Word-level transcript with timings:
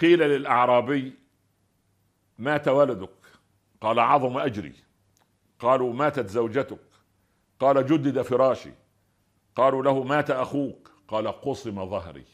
قيل 0.00 0.18
للأعرابي 0.18 1.14
مات 2.38 2.68
ولدك 2.68 3.10
قال 3.80 3.98
عظم 3.98 4.38
أجري. 4.38 4.74
قالوا 5.58 5.92
ماتت 5.92 6.26
زوجتك. 6.26 6.80
قال 7.60 7.86
جدد 7.86 8.22
فراشي. 8.22 8.70
قالوا 9.56 9.82
له 9.82 10.02
مات 10.02 10.30
أخوك. 10.30 10.90
قال 11.08 11.40
قصم 11.40 11.90
ظهري. 11.90 12.24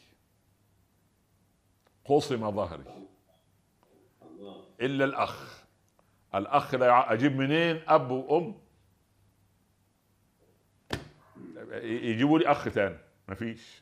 قصم 2.05 2.51
ظهري. 2.51 2.83
إلا 4.81 5.05
الأخ. 5.05 5.63
الأخ 6.35 6.75
لا 6.75 7.13
أجيب 7.13 7.35
منين؟ 7.35 7.81
أب 7.87 8.11
وأم. 8.11 8.55
يجيبوا 11.81 12.39
لي 12.39 12.51
أخ 12.51 12.63
تاني. 12.73 12.97
مفيش 13.27 13.80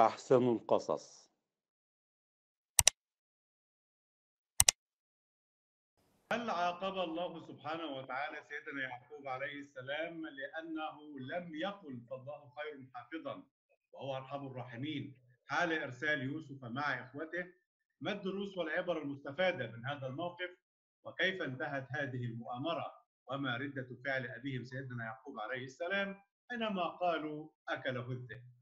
أحسن 0.00 0.48
القصص. 0.48 1.28
هل 6.32 6.50
عاقب 6.50 6.98
الله 6.98 7.40
سبحانه 7.46 7.86
وتعالى 7.86 8.36
سيدنا 8.48 8.82
يعقوب 8.82 9.26
عليه 9.26 9.60
السلام 9.60 10.22
لأنه 10.26 11.18
لم 11.20 11.54
يقل 11.54 12.00
فالله 12.10 12.52
خير 12.56 12.86
حافظا 12.94 13.42
وهو 13.92 14.16
أرحم 14.16 14.46
الراحمين؟ 14.46 15.16
حال 15.46 15.72
إرسال 15.72 16.22
يوسف 16.22 16.64
مع 16.64 17.04
إخوته 17.06 17.44
ما 18.00 18.12
الدروس 18.12 18.58
والعبر 18.58 19.02
المستفادة 19.02 19.66
من 19.66 19.86
هذا 19.86 20.06
الموقف؟ 20.06 20.50
وكيف 21.04 21.42
انتهت 21.42 21.86
هذه 21.90 22.24
المؤامرة؟ 22.24 22.92
وما 23.26 23.56
ردة 23.56 23.88
فعل 24.04 24.26
أبيهم 24.26 24.64
سيدنا 24.64 25.04
يعقوب 25.04 25.40
عليه 25.40 25.64
السلام؟ 25.64 26.16
حينما 26.50 26.88
قالوا 26.88 27.48
أكله 27.68 28.10
الذئب. 28.12 28.57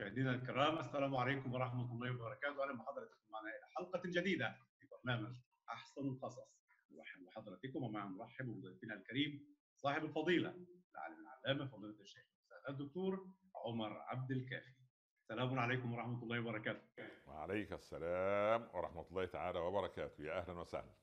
مشاهدينا 0.00 0.34
الكرام 0.34 0.78
السلام 0.78 1.16
عليكم 1.16 1.52
ورحمة 1.52 1.92
الله 1.92 2.10
وبركاته. 2.14 2.62
أهلا 2.62 2.72
بحضراتكم 2.72 3.30
معنا 3.30 3.48
إلى 3.48 3.66
حلقة 3.76 4.02
جديدة 4.04 4.56
في 4.78 4.86
برنامج 4.86 5.34
أحسن 5.68 6.08
القصص. 6.08 6.64
نرحب 6.90 7.24
بحضراتكم 7.26 7.82
ومع 7.82 8.04
نرحب 8.04 8.46
بضيفنا 8.46 8.94
الكريم 8.94 9.56
صاحب 9.76 10.04
الفضيلة 10.04 10.54
العالم 10.94 11.16
العلامة 11.20 11.70
فضيلة 11.70 12.00
الشيخ 12.00 12.24
الدكتور 12.68 13.28
عمر 13.54 13.92
عبد 13.92 14.30
الكافي. 14.30 14.74
السلام 15.22 15.58
عليكم 15.58 15.92
ورحمة 15.92 16.22
الله 16.22 16.40
وبركاته. 16.40 16.82
وعليك 17.26 17.72
السلام 17.72 18.68
ورحمة 18.74 19.06
الله 19.10 19.24
تعالى 19.24 19.58
وبركاته. 19.58 20.24
يا 20.24 20.38
أهلا 20.38 20.52
وسهلا. 20.52 20.94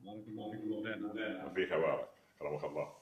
بارك 0.00 0.28
الله 0.28 0.52
فيكم 0.52 0.68
مولانا. 0.68 1.54
فيك 1.54 1.72
بارك 1.72 2.08
كرمك 2.38 2.64
الله. 2.64 2.99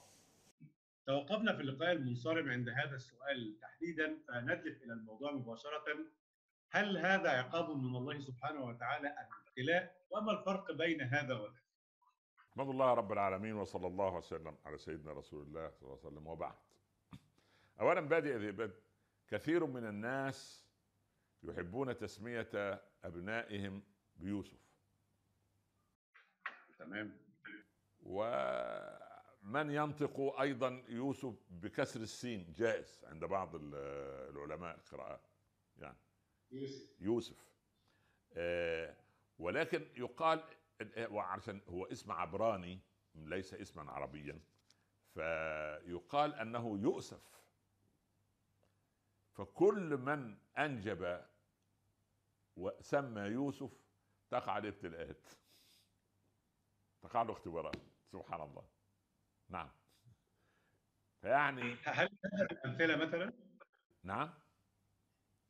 توقفنا 1.09 1.55
في 1.55 1.61
اللقاء 1.61 1.91
المنصرم 1.91 2.49
عند 2.49 2.69
هذا 2.69 2.95
السؤال 2.95 3.57
تحديدا 3.61 4.17
فندلف 4.27 4.83
إلى 4.83 4.93
الموضوع 4.93 5.31
مباشرة. 5.31 5.83
هل 6.69 6.97
هذا 6.97 7.29
عقاب 7.29 7.69
من 7.69 7.95
الله 7.95 8.19
سبحانه 8.19 8.65
وتعالى 8.65 9.07
أم 9.07 9.27
ابتلاء؟ 9.47 10.05
وما 10.09 10.31
الفرق 10.31 10.71
بين 10.71 11.01
هذا 11.01 11.33
وذاك؟ 11.35 11.63
احمد 12.51 12.69
الله 12.69 12.93
رب 12.93 13.11
العالمين 13.11 13.53
وصلى 13.53 13.87
الله 13.87 14.15
وسلم 14.15 14.57
على 14.65 14.77
سيدنا 14.77 15.13
رسول 15.13 15.47
الله 15.47 15.69
صلى 15.69 15.81
الله 15.81 15.99
عليه 15.99 16.07
وسلم 16.07 16.27
وبعد. 16.27 16.55
اولا 17.81 18.01
بادئ 18.01 18.37
ذي 18.37 18.51
بدء 18.51 18.79
كثير 19.27 19.65
من 19.65 19.85
الناس 19.85 20.67
يحبون 21.43 21.97
تسمية 21.97 22.81
أبنائهم 23.03 23.83
بيوسف. 24.15 24.59
تمام. 26.79 27.17
ومن 29.43 29.71
ينطق 29.71 30.19
أيضا 30.41 30.83
يوسف 30.89 31.35
بكسر 31.49 31.99
السين؟ 32.01 32.53
جائز 32.53 33.01
عند 33.05 33.25
بعض 33.25 33.55
ال- 33.55 33.75
العلماء 34.35 34.75
القراءات 34.75 35.21
يعني. 35.77 35.97
يوسف. 36.51 37.01
يوسف. 37.01 37.49
آه 38.33 38.95
ولكن 39.39 39.87
يقال 39.97 40.43
وعشان 40.99 41.61
هو 41.67 41.85
اسم 41.85 42.11
عبراني 42.11 42.79
ليس 43.15 43.53
اسما 43.53 43.91
عربيا 43.91 44.39
فيقال 45.13 46.33
أنه 46.35 46.79
يؤسف 46.79 47.41
فكل 49.33 49.97
من 49.97 50.37
أنجب 50.57 51.25
وسمى 52.55 53.21
يوسف 53.21 53.71
تقع 54.29 54.51
عليه 54.51 54.69
ابتلاءات 54.69 55.27
تقع 57.01 57.21
له 57.21 57.31
اختبارات 57.31 57.75
سبحان 58.11 58.41
الله. 58.41 58.63
نعم 59.49 59.69
فيعني 61.21 61.75
هل 61.83 62.09
هذا 62.33 62.47
من 62.51 62.57
أمثلة 62.65 62.95
مثلا؟ 62.95 63.33
نعم 64.03 64.33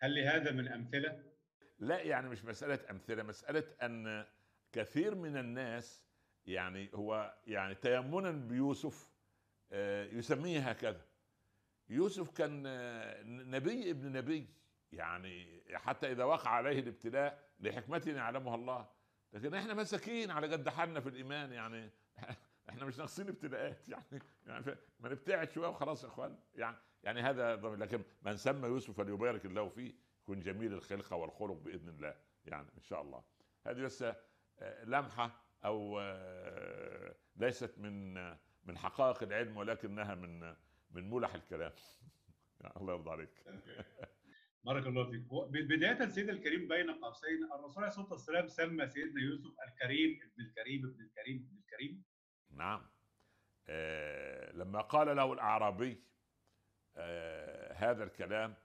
هل 0.01 0.15
لهذا 0.15 0.51
من 0.51 0.67
أمثلة؟ 0.67 1.23
لا 1.79 2.01
يعني 2.01 2.29
مش 2.29 2.45
مسألة 2.45 2.79
أمثلة 2.89 3.23
مسألة 3.23 3.63
أن 3.81 4.25
كثير 4.71 5.15
من 5.15 5.37
الناس 5.37 6.03
يعني 6.45 6.89
هو 6.93 7.37
يعني 7.47 7.75
تيمنا 7.75 8.31
بيوسف 8.31 9.11
آه، 9.71 10.05
يسميه 10.05 10.69
هكذا 10.69 11.05
يوسف 11.89 12.31
كان 12.31 12.63
آه، 12.67 13.23
نبي 13.23 13.91
ابن 13.91 14.11
نبي 14.11 14.47
يعني 14.91 15.63
حتى 15.73 16.11
إذا 16.11 16.23
وقع 16.23 16.49
عليه 16.49 16.79
الابتلاء 16.79 17.49
لحكمة 17.59 18.03
يعلمها 18.07 18.55
الله 18.55 18.89
لكن 19.33 19.53
إحنا 19.53 19.73
مساكين 19.73 20.31
على 20.31 20.47
قد 20.47 20.69
حالنا 20.69 20.99
في 20.99 21.09
الإيمان 21.09 21.51
يعني 21.53 21.89
إحنا 22.69 22.85
مش 22.85 22.97
ناقصين 22.97 23.27
ابتلاءات 23.27 23.89
يعني 23.89 24.21
يعني 24.47 24.65
ما 24.99 25.09
نبتعد 25.09 25.51
شوية 25.51 25.67
وخلاص 25.67 26.03
يا 26.03 26.07
إخوان 26.07 26.39
يعني 26.55 26.77
يعني 27.03 27.21
هذا 27.21 27.55
لكن 27.55 28.03
من 28.21 28.37
سمى 28.37 28.67
يوسف 28.67 28.97
فليبارك 28.97 29.45
الله 29.45 29.69
فيه 29.69 29.93
يكون 30.21 30.39
جميل 30.39 30.73
الخلقه 30.73 31.15
والخلق 31.15 31.57
بإذن 31.57 31.89
الله 31.89 32.15
يعني 32.45 32.67
إن 32.77 32.81
شاء 32.81 33.01
الله. 33.01 33.23
هذه 33.65 33.81
بس 33.81 34.01
آه، 34.59 34.83
لمحة 34.85 35.43
أو 35.65 35.99
آه، 35.99 37.15
ليست 37.35 37.79
من 37.79 38.17
آه، 38.17 38.39
من 38.63 38.77
حقائق 38.77 39.23
العلم 39.23 39.57
ولكنها 39.57 40.15
من 40.15 40.39
من 40.91 41.09
ملح 41.09 41.35
الكلام. 41.35 41.71
يعني 42.61 42.73
الله 42.77 42.93
يرضى 42.93 43.11
عليك. 43.11 43.43
بارك 44.65 44.87
الله 44.87 45.11
فيك. 45.11 45.21
بداية 45.49 46.09
سيدنا 46.09 46.33
الكريم 46.33 46.67
بين 46.67 46.91
قوسين 46.91 47.43
الرسول 47.43 47.83
عليه 47.83 47.87
الصلاة 47.87 48.11
والسلام 48.11 48.47
سمى 48.47 48.87
سيدنا 48.87 49.21
يوسف 49.21 49.51
الكريم 49.67 50.19
ابن 50.23 50.45
الكريم 50.45 50.85
ابن 50.85 51.01
الكريم 51.03 51.47
ابن 51.47 51.57
الكريم. 51.57 52.03
نعم. 52.51 52.81
آه 53.67 54.51
لما 54.51 54.81
قال 54.81 55.15
له 55.15 55.33
الأعرابي 55.33 56.01
آه 56.97 57.73
هذا 57.73 58.03
الكلام 58.03 58.55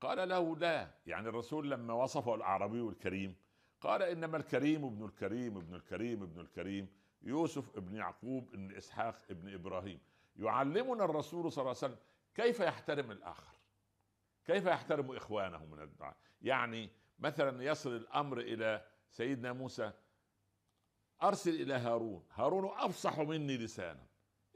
قال 0.00 0.28
له 0.28 0.56
لا. 0.56 0.90
يعني 1.06 1.28
الرسول 1.28 1.70
لما 1.70 1.94
وصفه 1.94 2.34
الأعرابي 2.34 2.80
الكريم 2.80 3.36
قال 3.80 4.02
إنما 4.02 4.36
الكريم 4.36 4.84
ابن 4.84 5.04
الكريم 5.04 5.56
ابن 5.56 5.74
الكريم 5.74 6.22
ابن 6.22 6.40
الكريم 6.40 6.88
يوسف 7.22 7.76
ابن 7.76 7.94
يعقوب 7.96 8.54
ابن 8.54 8.76
إسحاق 8.76 9.22
ابن 9.30 9.54
إبراهيم. 9.54 10.00
يعلمنا 10.36 11.04
الرسول 11.04 11.52
صلى 11.52 11.62
الله 11.62 11.76
عليه 11.82 11.94
وسلم 11.94 11.98
كيف 12.34 12.60
يحترم 12.60 13.10
الآخر 13.10 13.52
كيف 14.44 14.66
يحترم 14.66 15.16
إخوانه 15.16 15.64
من 15.64 15.80
الدعاء. 15.80 16.16
يعني 16.42 16.90
مثلا 17.18 17.64
يصل 17.64 17.96
الأمر 17.96 18.40
إلى 18.40 18.86
سيدنا 19.10 19.52
موسى 19.52 19.92
أرسل 21.22 21.50
إلى 21.50 21.74
هارون. 21.74 22.24
هارون 22.34 22.64
أفصح 22.64 23.18
مني 23.18 23.56
لسانا. 23.56 24.06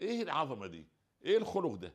إيه 0.01 0.23
العظمة 0.23 0.67
دي؟ 0.67 0.87
إيه 1.25 1.39
الخلق 1.39 1.75
ده؟ 1.75 1.93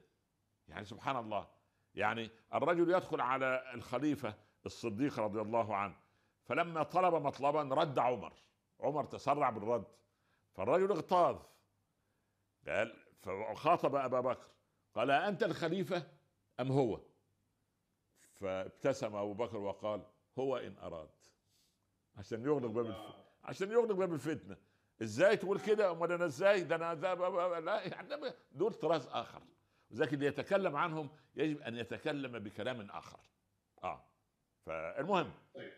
يعني 0.68 0.86
سبحان 0.86 1.18
الله. 1.18 1.48
يعني 1.96 2.30
الرجل 2.54 2.90
يدخل 2.90 3.22
على 3.22 3.72
الخليفة 3.74 4.34
الصديق 4.66 5.20
رضي 5.20 5.42
الله 5.42 5.76
عنه 5.76 5.96
فلما 6.44 6.84
طلب 6.84 7.14
مطلبا 7.14 7.76
رد 7.76 8.00
عمر. 8.00 8.34
عمر 8.80 9.06
تسرع 9.06 9.50
بالرد. 9.50 9.88
فالرجل 10.54 10.92
اغتاظ. 10.92 11.38
قال 12.68 13.04
فخاطب 13.22 13.96
أبا 13.96 14.20
بكر. 14.20 14.48
قال 14.96 15.12
أنت 15.12 15.44
الخليفة 15.44 16.08
أم 16.60 16.72
هو؟ 16.72 17.00
فابتسم 18.34 19.16
أبو 19.16 19.34
بكر 19.34 19.58
وقال 19.58 20.06
هو 20.40 20.58
إن 20.58 20.78
أراد. 20.78 21.10
عشان 22.16 22.44
يغلق 22.44 22.68
باب 22.68 22.86
الف... 22.86 23.27
عشان 23.48 23.72
يغلق 23.72 23.96
باب 23.96 24.14
الفتنة. 24.14 24.58
إزاي 25.02 25.38
تقول 25.38 25.60
كده؟ 25.60 25.92
أمال 25.92 26.12
أنا 26.12 26.26
إزاي؟ 26.26 26.64
ده 26.64 26.76
أنا 26.76 26.94
ده 26.94 27.60
لا 27.60 27.82
يعني 27.84 28.34
دول 28.52 28.74
طراز 28.74 29.08
آخر. 29.08 29.42
وذلك 29.92 30.14
اللي 30.14 30.26
يتكلم 30.26 30.76
عنهم 30.76 31.10
يجب 31.36 31.62
أن 31.62 31.76
يتكلم 31.76 32.40
بكلام 32.40 32.90
آخر. 32.90 33.20
آه. 33.84 34.04
فالمهم. 34.66 35.32
طيب. 35.56 35.72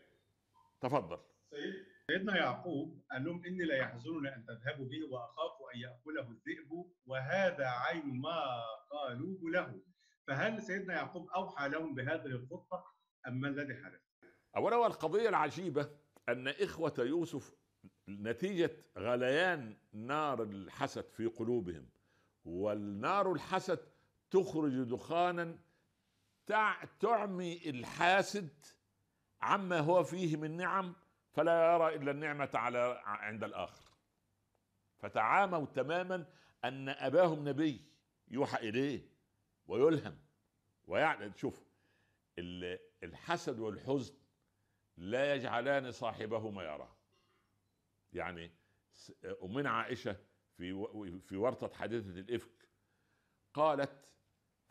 تفضل. 0.81 1.19
سيد 1.49 1.73
سيدنا 2.11 2.37
يعقوب 2.37 3.03
قال 3.11 3.23
لهم 3.23 3.45
إني 3.45 3.63
لا 3.63 3.75
يحزنني 3.75 4.35
أن 4.35 4.45
تذهبوا 4.45 4.85
به 4.85 5.03
وأخاف 5.11 5.51
أن 5.75 5.79
يأكله 5.79 6.21
الذئب 6.31 6.91
وهذا 7.05 7.67
عين 7.67 8.21
ما 8.21 8.63
قالوه 8.91 9.39
له. 9.53 9.81
فهل 10.27 10.61
سيدنا 10.61 10.93
يعقوب 10.93 11.29
أوحى 11.29 11.69
لهم 11.69 11.95
بهذه 11.95 12.25
الخطه 12.25 12.85
أم 13.27 13.39
ما 13.41 13.47
الذي 13.47 13.83
حدث؟ 13.83 13.99
اولا 14.55 14.75
والقضية 14.75 15.29
العجيبة 15.29 15.89
أن 16.31 16.47
إخوة 16.47 16.93
يوسف 16.99 17.55
نتيجة 18.09 18.71
غليان 18.97 19.77
نار 19.93 20.43
الحسد 20.43 21.05
في 21.09 21.25
قلوبهم 21.25 21.89
والنار 22.45 23.31
الحسد 23.33 23.79
تخرج 24.31 24.83
دخانا 24.83 25.57
تع- 26.47 26.83
تعمي 26.99 27.69
الحاسد 27.69 28.49
عما 29.41 29.79
هو 29.79 30.03
فيه 30.03 30.37
من 30.37 30.57
نعم 30.57 30.95
فلا 31.31 31.73
يرى 31.73 31.95
إلا 31.95 32.11
النعمة 32.11 32.49
على 32.53 33.01
عند 33.05 33.43
الآخر. 33.43 33.89
فتعاموا 34.99 35.65
تماما 35.65 36.25
أن 36.65 36.89
أباهم 36.89 37.47
نبي 37.49 37.81
يوحى 38.27 38.69
إليه 38.69 39.01
ويلهم 39.67 40.17
ويعني 40.87 41.33
شوف 41.37 41.63
ال- 42.39 42.79
الحسد 43.03 43.59
والحزن 43.59 44.13
لا 44.99 45.35
يجعلان 45.35 45.91
صاحبهما 45.91 46.63
يرى. 46.63 46.95
يعني 48.13 48.51
أمنا 49.43 49.69
عائشة 49.69 50.15
في 50.57 50.87
في 51.21 51.37
ورطة 51.37 51.77
حادثة 51.77 52.19
الإفك 52.19 52.69
قالت 53.53 54.05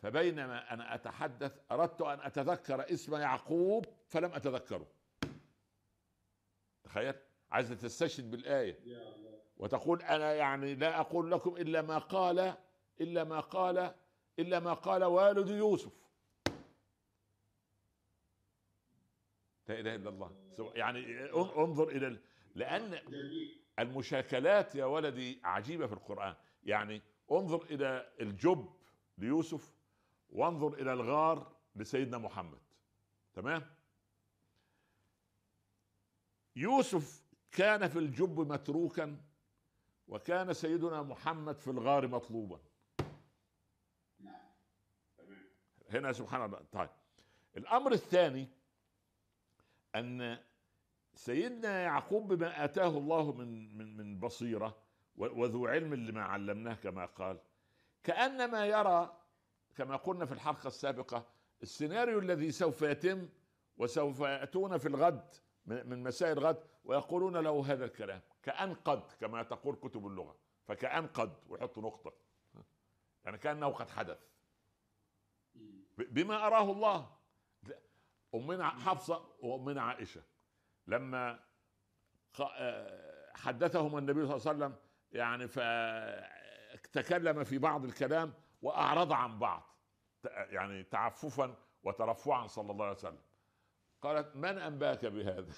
فبينما 0.01 0.73
أنا 0.73 0.95
أتحدث 0.95 1.59
أردت 1.71 2.01
أن 2.01 2.19
أتذكر 2.19 2.93
اسم 2.93 3.15
يعقوب 3.15 3.85
فلم 4.07 4.33
أتذكره. 4.33 4.87
تخيل؟ 6.83 7.13
عايزة 7.51 7.75
تستشهد 7.75 8.33
الله. 8.33 8.75
وتقول 9.57 10.01
أنا 10.01 10.33
يعني 10.33 10.75
لا 10.75 10.99
أقول 10.99 11.31
لكم 11.31 11.57
إلا 11.57 11.81
ما 11.81 11.97
قال 11.97 12.53
إلا 13.01 13.23
ما 13.23 13.39
قال 13.39 13.95
إلا 14.39 14.59
ما 14.59 14.73
قال 14.73 15.03
والد 15.03 15.49
يوسف. 15.49 16.08
لا 19.69 19.79
إله 19.79 19.95
إلا 19.95 20.09
الله. 20.09 20.31
يعني 20.75 20.99
ان- 20.99 21.49
انظر 21.57 21.89
إلى 21.89 22.07
ال- 22.07 22.19
لأن 22.55 22.93
المشاكلات 23.79 24.75
يا 24.75 24.85
ولدي 24.85 25.39
عجيبة 25.43 25.87
في 25.87 25.93
القرآن. 25.93 26.35
يعني 26.63 27.01
انظر 27.31 27.63
إلى 27.63 28.11
الجب 28.21 28.69
ليوسف 29.17 29.73
وانظر 30.29 30.73
إلى 30.73 30.93
الغار 30.93 31.55
لسيدنا 31.75 32.17
محمد. 32.17 32.59
تمام؟ 33.33 33.61
يوسف 36.55 37.23
كان 37.51 37.87
في 37.87 37.99
الجب 37.99 38.39
متروكا 38.51 39.17
وكان 40.07 40.53
سيدنا 40.53 41.01
محمد 41.01 41.57
في 41.59 41.67
الغار 41.71 42.07
مطلوبا. 42.07 42.59
تمام. 45.17 45.47
هنا 45.89 46.13
سبحان 46.13 46.45
الله. 46.45 46.59
طيب. 46.71 46.89
الأمر 47.57 47.91
الثاني 47.91 48.47
أن 49.95 50.37
سيدنا 51.13 51.81
يعقوب 51.81 52.33
بما 52.33 52.65
آتاه 52.65 52.97
الله 52.97 53.31
من 53.33 53.77
من 53.77 53.97
من 53.97 54.19
بصيرة 54.19 54.77
وذو 55.15 55.67
علم 55.67 55.93
لما 55.93 56.23
علمناه 56.23 56.73
كما 56.73 57.05
قال. 57.05 57.39
كأنما 58.03 58.65
يرى 58.65 59.17
كما 59.75 59.95
قلنا 59.95 60.25
في 60.25 60.31
الحلقة 60.31 60.67
السابقة 60.67 61.25
السيناريو 61.63 62.19
الذي 62.19 62.51
سوف 62.51 62.81
يتم 62.81 63.29
وسوف 63.77 64.19
يأتون 64.19 64.77
في 64.77 64.87
الغد 64.87 65.35
من 65.65 66.03
مساء 66.03 66.31
الغد 66.31 66.63
ويقولون 66.85 67.37
له 67.37 67.73
هذا 67.73 67.85
الكلام 67.85 68.21
كأن 68.43 68.73
قد 68.73 69.11
كما 69.21 69.43
تقول 69.43 69.75
كتب 69.75 70.07
اللغة. 70.07 70.35
فكأن 70.67 71.07
قد 71.07 71.33
ويحط 71.47 71.79
نقطة. 71.79 72.13
يعني 73.25 73.37
كأنه 73.37 73.67
قد 73.67 73.89
حدث. 73.89 74.19
بما 75.97 76.47
أراه 76.47 76.71
الله. 76.71 77.18
امنا 78.35 78.69
حفصة 78.69 79.35
وامنا 79.39 79.81
عائشة. 79.81 80.21
لما 80.87 81.39
آه، 82.41 83.31
حدثهم 83.35 83.97
النبي 83.97 84.25
صلى 84.27 84.35
الله 84.35 84.47
عليه 84.47 84.57
وسلم 84.57 84.75
يعني 85.11 85.47
فتكلم 86.77 87.43
في 87.43 87.57
بعض 87.57 87.85
الكلام 87.85 88.33
وأعرض 88.61 89.13
عن 89.13 89.39
بعض 89.39 89.79
يعني 90.25 90.83
تعففا 90.83 91.57
وترفعا 91.83 92.47
صلى 92.47 92.71
الله 92.71 92.85
عليه 92.85 92.95
وسلم. 92.95 93.21
قالت 94.01 94.35
من 94.35 94.57
أنباك 94.57 95.05
بهذا؟ 95.05 95.53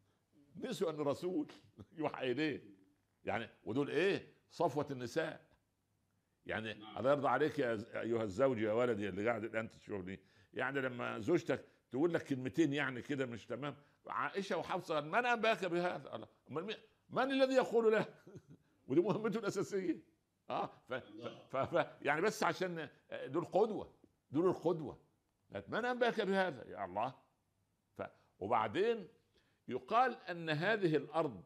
نسوا 0.64 0.90
أن 0.90 1.00
الرسول 1.00 1.52
يوحى 1.98 2.32
إليه. 2.32 2.64
يعني 3.24 3.48
ودول 3.64 3.90
إيه؟ 3.90 4.34
صفوة 4.50 4.86
النساء. 4.90 5.52
يعني 6.46 6.74
نعم. 6.74 6.98
الله 6.98 7.10
يرضى 7.10 7.28
عليك 7.28 7.58
يا 7.58 8.00
أيها 8.00 8.22
الزوج 8.22 8.58
يا 8.58 8.72
ولدي 8.72 9.08
اللي 9.08 9.28
قاعد 9.28 9.44
الان 9.44 9.70
تشوفني. 9.70 10.20
يعني 10.52 10.80
لما 10.80 11.18
زوجتك 11.18 11.64
تقول 11.92 12.14
لك 12.14 12.22
كلمتين 12.24 12.72
يعني 12.72 13.02
كده 13.02 13.26
مش 13.26 13.46
تمام؟ 13.46 13.76
عائشة 14.06 14.56
وحفصة 14.56 15.00
من 15.00 15.26
أنبأك 15.26 15.64
بهذا؟ 15.64 16.14
أمال 16.50 16.64
مين- 16.64 16.76
من 17.10 17.22
الذي 17.22 17.54
يقول 17.54 17.92
له؟ 17.92 18.06
ودي 18.88 19.00
مهمته 19.00 19.38
الأساسية. 19.38 19.96
آه 20.50 20.70
ف... 20.88 20.94
ف... 21.50 21.56
ف... 21.56 21.86
يعني 22.02 22.20
بس 22.20 22.42
عشان 22.42 22.88
دول 23.26 23.44
قدوة 23.44 23.92
دول 24.30 24.46
القدوة. 24.48 24.98
من 25.68 25.84
أنبأك 25.84 26.20
بهذا؟ 26.20 26.64
يا 26.68 26.84
الله. 26.84 27.14
ف... 27.98 28.02
وبعدين 28.38 29.08
يقال 29.68 30.16
أن 30.30 30.50
هذه 30.50 30.96
الأرض 30.96 31.42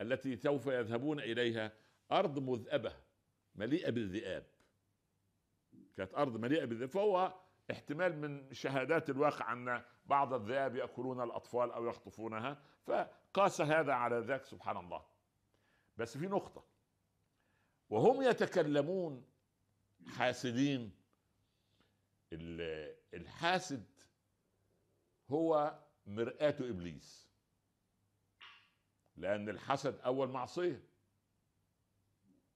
التي 0.00 0.36
سوف 0.36 0.66
يذهبون 0.66 1.20
إليها 1.20 1.72
أرض 2.12 2.38
مذئبة 2.38 2.92
مليئة 3.54 3.90
بالذئاب. 3.90 4.46
كانت 5.96 6.14
أرض 6.14 6.36
مليئة 6.36 6.64
بالذئاب 6.64 6.90
فهو 6.90 7.34
احتمال 7.70 8.16
من 8.18 8.52
شهادات 8.54 9.10
الواقع 9.10 9.52
أن 9.52 9.84
بعض 10.06 10.32
الذئاب 10.34 10.76
يأكلون 10.76 11.22
الأطفال 11.22 11.72
أو 11.72 11.86
يخطفونها 11.86 12.62
فقاس 12.86 13.60
هذا 13.60 13.92
على 13.92 14.18
ذاك 14.18 14.44
سبحان 14.44 14.76
الله. 14.76 15.04
بس 15.96 16.18
في 16.18 16.26
نقطة. 16.26 16.64
وهم 17.90 18.22
يتكلمون 18.22 19.26
حاسدين. 20.06 20.92
ال- 22.32 22.96
الحاسد 23.14 23.84
هو 25.30 25.78
مرآة 26.06 26.56
إبليس. 26.60 27.28
لأن 29.16 29.48
الحسد 29.48 30.00
أول 30.00 30.28
معصية. 30.28 30.82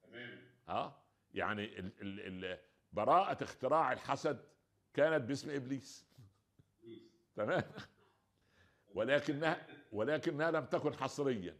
تمام. 0.02 0.52
آه؟ 0.69 1.02
يعني 1.35 1.64
ال 1.78 2.00
ال 2.02 2.45
ال 2.45 2.59
براءة 2.92 3.45
اختراع 3.45 3.92
الحسد 3.92 4.51
كانت 4.95 5.25
باسم 5.25 5.51
إبليس. 5.51 6.07
تمام؟ 7.37 7.65
ولكنها 8.95 9.67
ولكنها 9.93 10.51
لم 10.51 10.65
تكن 10.65 10.95
حصريا. 10.95 11.57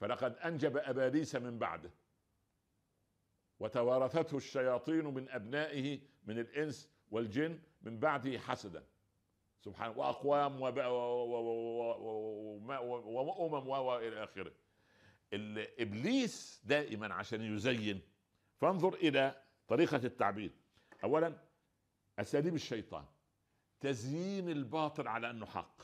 فلقد 0.00 0.36
أنجب 0.36 0.76
اباليس 0.76 1.34
من 1.36 1.58
بعده. 1.58 1.90
وتوارثته 3.60 4.36
الشياطين 4.36 5.04
من 5.04 5.28
أبنائه 5.28 6.00
من 6.24 6.38
الإنس 6.38 6.90
والجن 7.10 7.58
من 7.82 7.98
بعده 7.98 8.38
حسدا. 8.38 8.84
سبحانه 9.60 9.98
وأقوام 9.98 10.60
وأمم 12.66 13.68
والى 13.68 14.24
آخره. 14.24 14.52
ال- 15.32 15.80
إبليس 15.80 16.62
دائما 16.64 17.14
عشان 17.14 17.42
يزين. 17.54 18.00
فانظر 18.56 18.94
إلى 18.94 19.42
طريقة 19.68 19.96
التعبير. 19.96 20.50
اولا 21.04 21.47
أساليب 22.18 22.54
الشيطان. 22.54 23.04
تزيين 23.80 24.48
الباطل 24.48 25.08
على 25.08 25.30
أنه 25.30 25.46
حق. 25.46 25.82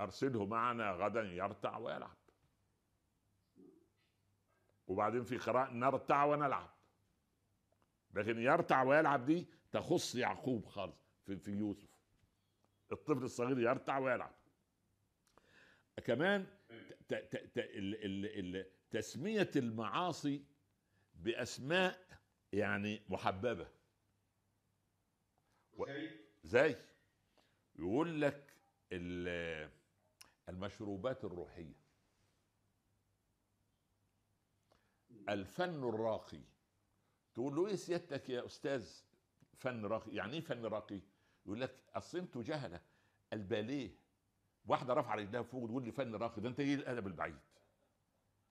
أرسله 0.00 0.46
معنا 0.46 0.90
غدا 0.90 1.22
يرتع 1.22 1.76
ويلعب. 1.76 2.16
وبعدين 4.86 5.24
في 5.24 5.38
قراءة 5.38 5.72
نرتع 5.72 6.24
ونلعب. 6.24 6.70
لكن 8.14 8.38
يرتع 8.38 8.82
ويلعب 8.82 9.26
دي 9.26 9.46
تخص 9.72 10.14
يعقوب 10.14 10.66
خالص 10.66 10.96
في, 11.26 11.36
في 11.36 11.50
يوسف. 11.50 11.88
الطفل 12.92 13.24
الصغير 13.24 13.58
يرتع 13.60 13.98
ويلعب. 13.98 14.34
كمان 16.04 16.46
تسمية 18.90 19.50
المعاصي 19.56 20.44
بأسماء 21.14 22.06
يعني 22.52 23.02
محببة. 23.08 23.66
و- 25.78 25.86
زي؟ 26.44 26.76
يقول 27.76 28.20
لك 28.20 28.52
ال- 28.92 29.70
المشروبات 30.48 31.24
الروحية. 31.24 31.74
الفن 35.28 35.88
الراقي. 35.88 36.40
تقول 37.34 37.54
له 37.56 37.66
إيه 37.66 37.76
سيادتك 37.76 38.28
يا 38.28 38.46
أستاذ 38.46 38.90
فن 39.58 39.86
راقي؟ 39.86 40.14
يعني 40.14 40.32
إيه 40.32 40.40
فن 40.40 40.64
راقي؟ 40.66 41.00
يقول 41.46 41.60
لك 41.60 41.78
أصل 41.94 42.18
أنتوا 42.18 42.42
جهلة. 42.42 42.80
الباليه. 43.32 43.90
واحدة 44.66 44.94
رافعة 44.94 45.14
رجلها 45.16 45.42
فوق 45.42 45.66
تقول 45.68 45.84
لي 45.84 45.92
فن 45.92 46.14
راقي. 46.14 46.40
ده 46.40 46.48
أنت 46.48 46.60
إيه 46.60 46.74
الأدب 46.74 47.06
البعيد؟ 47.06 47.38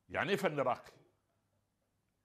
يعني 0.10 0.30
إيه 0.30 0.36
فن 0.36 0.60
راقي؟ 0.60 0.92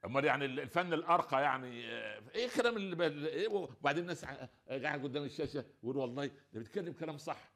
أمال 0.07 0.25
يعني 0.25 0.45
الفن 0.45 0.93
الأرقى 0.93 1.43
يعني 1.43 1.87
آه، 1.93 2.23
إيه 2.35 2.47
الكلام 2.47 2.77
اللي 2.77 2.97
بل... 2.97 3.27
إيه 3.27 3.49
وبعدين 3.49 4.03
الناس 4.03 4.25
ع- 4.25 4.49
قاعد 4.69 5.03
قدام 5.03 5.25
الشاشة 5.25 5.65
يقول 5.83 5.97
والله 5.97 6.27
ده 6.27 6.33
بيتكلم 6.61 6.93
كلام 6.93 7.17
صح. 7.19 7.53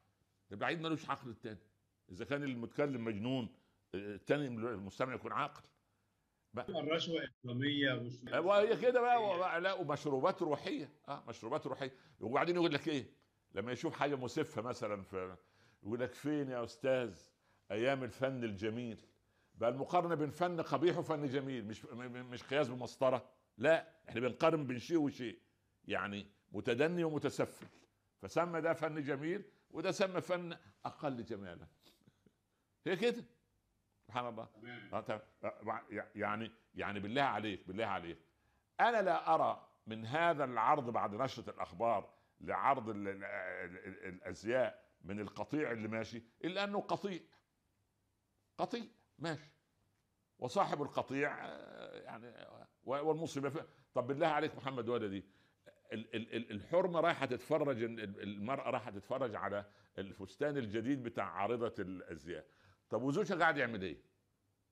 ده 0.50 0.56
بعيد 0.56 0.80
ملوش 0.80 1.10
عقل 1.10 1.30
التاني. 1.30 1.58
إذا 2.12 2.24
كان 2.24 2.42
المتكلم 2.42 3.04
مجنون 3.04 3.48
آه، 3.94 4.14
التاني 4.14 4.46
المستمع 4.46 5.14
يكون 5.14 5.32
عاقل. 5.32 5.62
الرشوة 6.68 7.20
اكراميه 7.24 7.92
وش- 7.94 8.32
وهي 8.44 8.76
كده 8.76 9.00
بقى 9.00 9.22
و- 9.22 9.58
لا 9.58 9.72
ومشروبات 9.72 10.42
روحية. 10.42 10.92
آه 11.08 11.24
مشروبات 11.28 11.66
روحية. 11.66 11.92
وبعدين 12.20 12.54
يقول 12.54 12.72
لك 12.74 12.88
إيه؟ 12.88 13.04
لما 13.54 13.72
يشوف 13.72 13.96
حاجة 13.96 14.14
مسفة 14.16 14.62
مثلا 14.62 15.02
في 15.02 15.36
يقول 15.82 16.00
لك 16.00 16.14
فين 16.14 16.48
يا 16.50 16.64
أستاذ 16.64 17.22
أيام 17.70 18.04
الفن 18.04 18.44
الجميل؟ 18.44 19.00
بقى 19.60 19.70
المقارنة 19.70 20.14
بين 20.14 20.30
فن 20.30 20.60
قبيح 20.60 20.98
وفن 20.98 21.26
جميل 21.26 21.64
مش 21.66 21.84
مش 21.84 22.42
قياس 22.42 22.68
بمسطرة 22.68 23.28
لا 23.58 23.88
إحنا 24.08 24.20
بنقارن 24.20 24.66
بين 24.66 24.78
شيء 24.78 24.98
وشيء 24.98 25.38
يعني 25.84 26.26
متدني 26.52 27.04
ومتسفل 27.04 27.66
فسمى 28.22 28.60
ده 28.60 28.72
فن 28.72 29.02
جميل 29.02 29.44
وده 29.70 29.90
سمى 29.90 30.20
فن 30.20 30.56
أقل 30.84 31.24
جمالا. 31.24 31.66
هي 32.86 32.96
كده؟ 32.96 33.24
سبحان 34.06 34.26
الله. 34.28 34.48
آه،. 34.92 35.22
آه، 35.44 35.82
يعني 36.14 36.50
يعني 36.74 37.00
بالله 37.00 37.22
عليك 37.22 37.66
بالله 37.66 37.86
عليك. 37.86 38.18
أنا 38.80 39.02
لا 39.02 39.34
أرى 39.34 39.68
من 39.86 40.06
هذا 40.06 40.44
العرض 40.44 40.90
بعد 40.90 41.14
نشرة 41.14 41.50
الأخبار 41.50 42.14
لعرض 42.40 42.88
ال- 42.88 43.08
ال- 43.08 43.24
ال- 43.24 44.04
الأزياء 44.08 44.90
من 45.04 45.20
القطيع 45.20 45.72
اللي 45.72 45.88
ماشي 45.88 46.22
إلا 46.44 46.64
أنه 46.64 46.80
قطيع. 46.80 47.20
قطيع. 48.58 48.84
ماشي 49.20 49.50
وصاحب 50.38 50.82
القطيع 50.82 51.46
آه، 51.46 52.00
يعني 52.00 52.46
والمصيبة 52.84 53.52
طب 53.94 54.06
بالله 54.06 54.26
عليك 54.26 54.56
محمد 54.56 54.88
ولدي 54.88 55.24
ال- 55.92 56.14
ال- 56.16 56.34
ال- 56.36 56.50
الحرمة 56.50 57.00
رايحة 57.00 57.26
تتفرج 57.26 57.82
ال- 57.82 58.00
ال- 58.00 58.22
المرأة 58.22 58.70
رايحة 58.70 58.90
تتفرج 58.90 59.34
على 59.34 59.64
الفستان 59.98 60.56
الجديد 60.56 61.02
بتاع 61.02 61.24
عارضة 61.24 61.74
الأزياء 61.78 62.46
طب 62.90 63.02
وزوجها 63.02 63.36
قاعد 63.38 63.56
يعمل 63.56 63.82
إيه؟ 63.82 64.02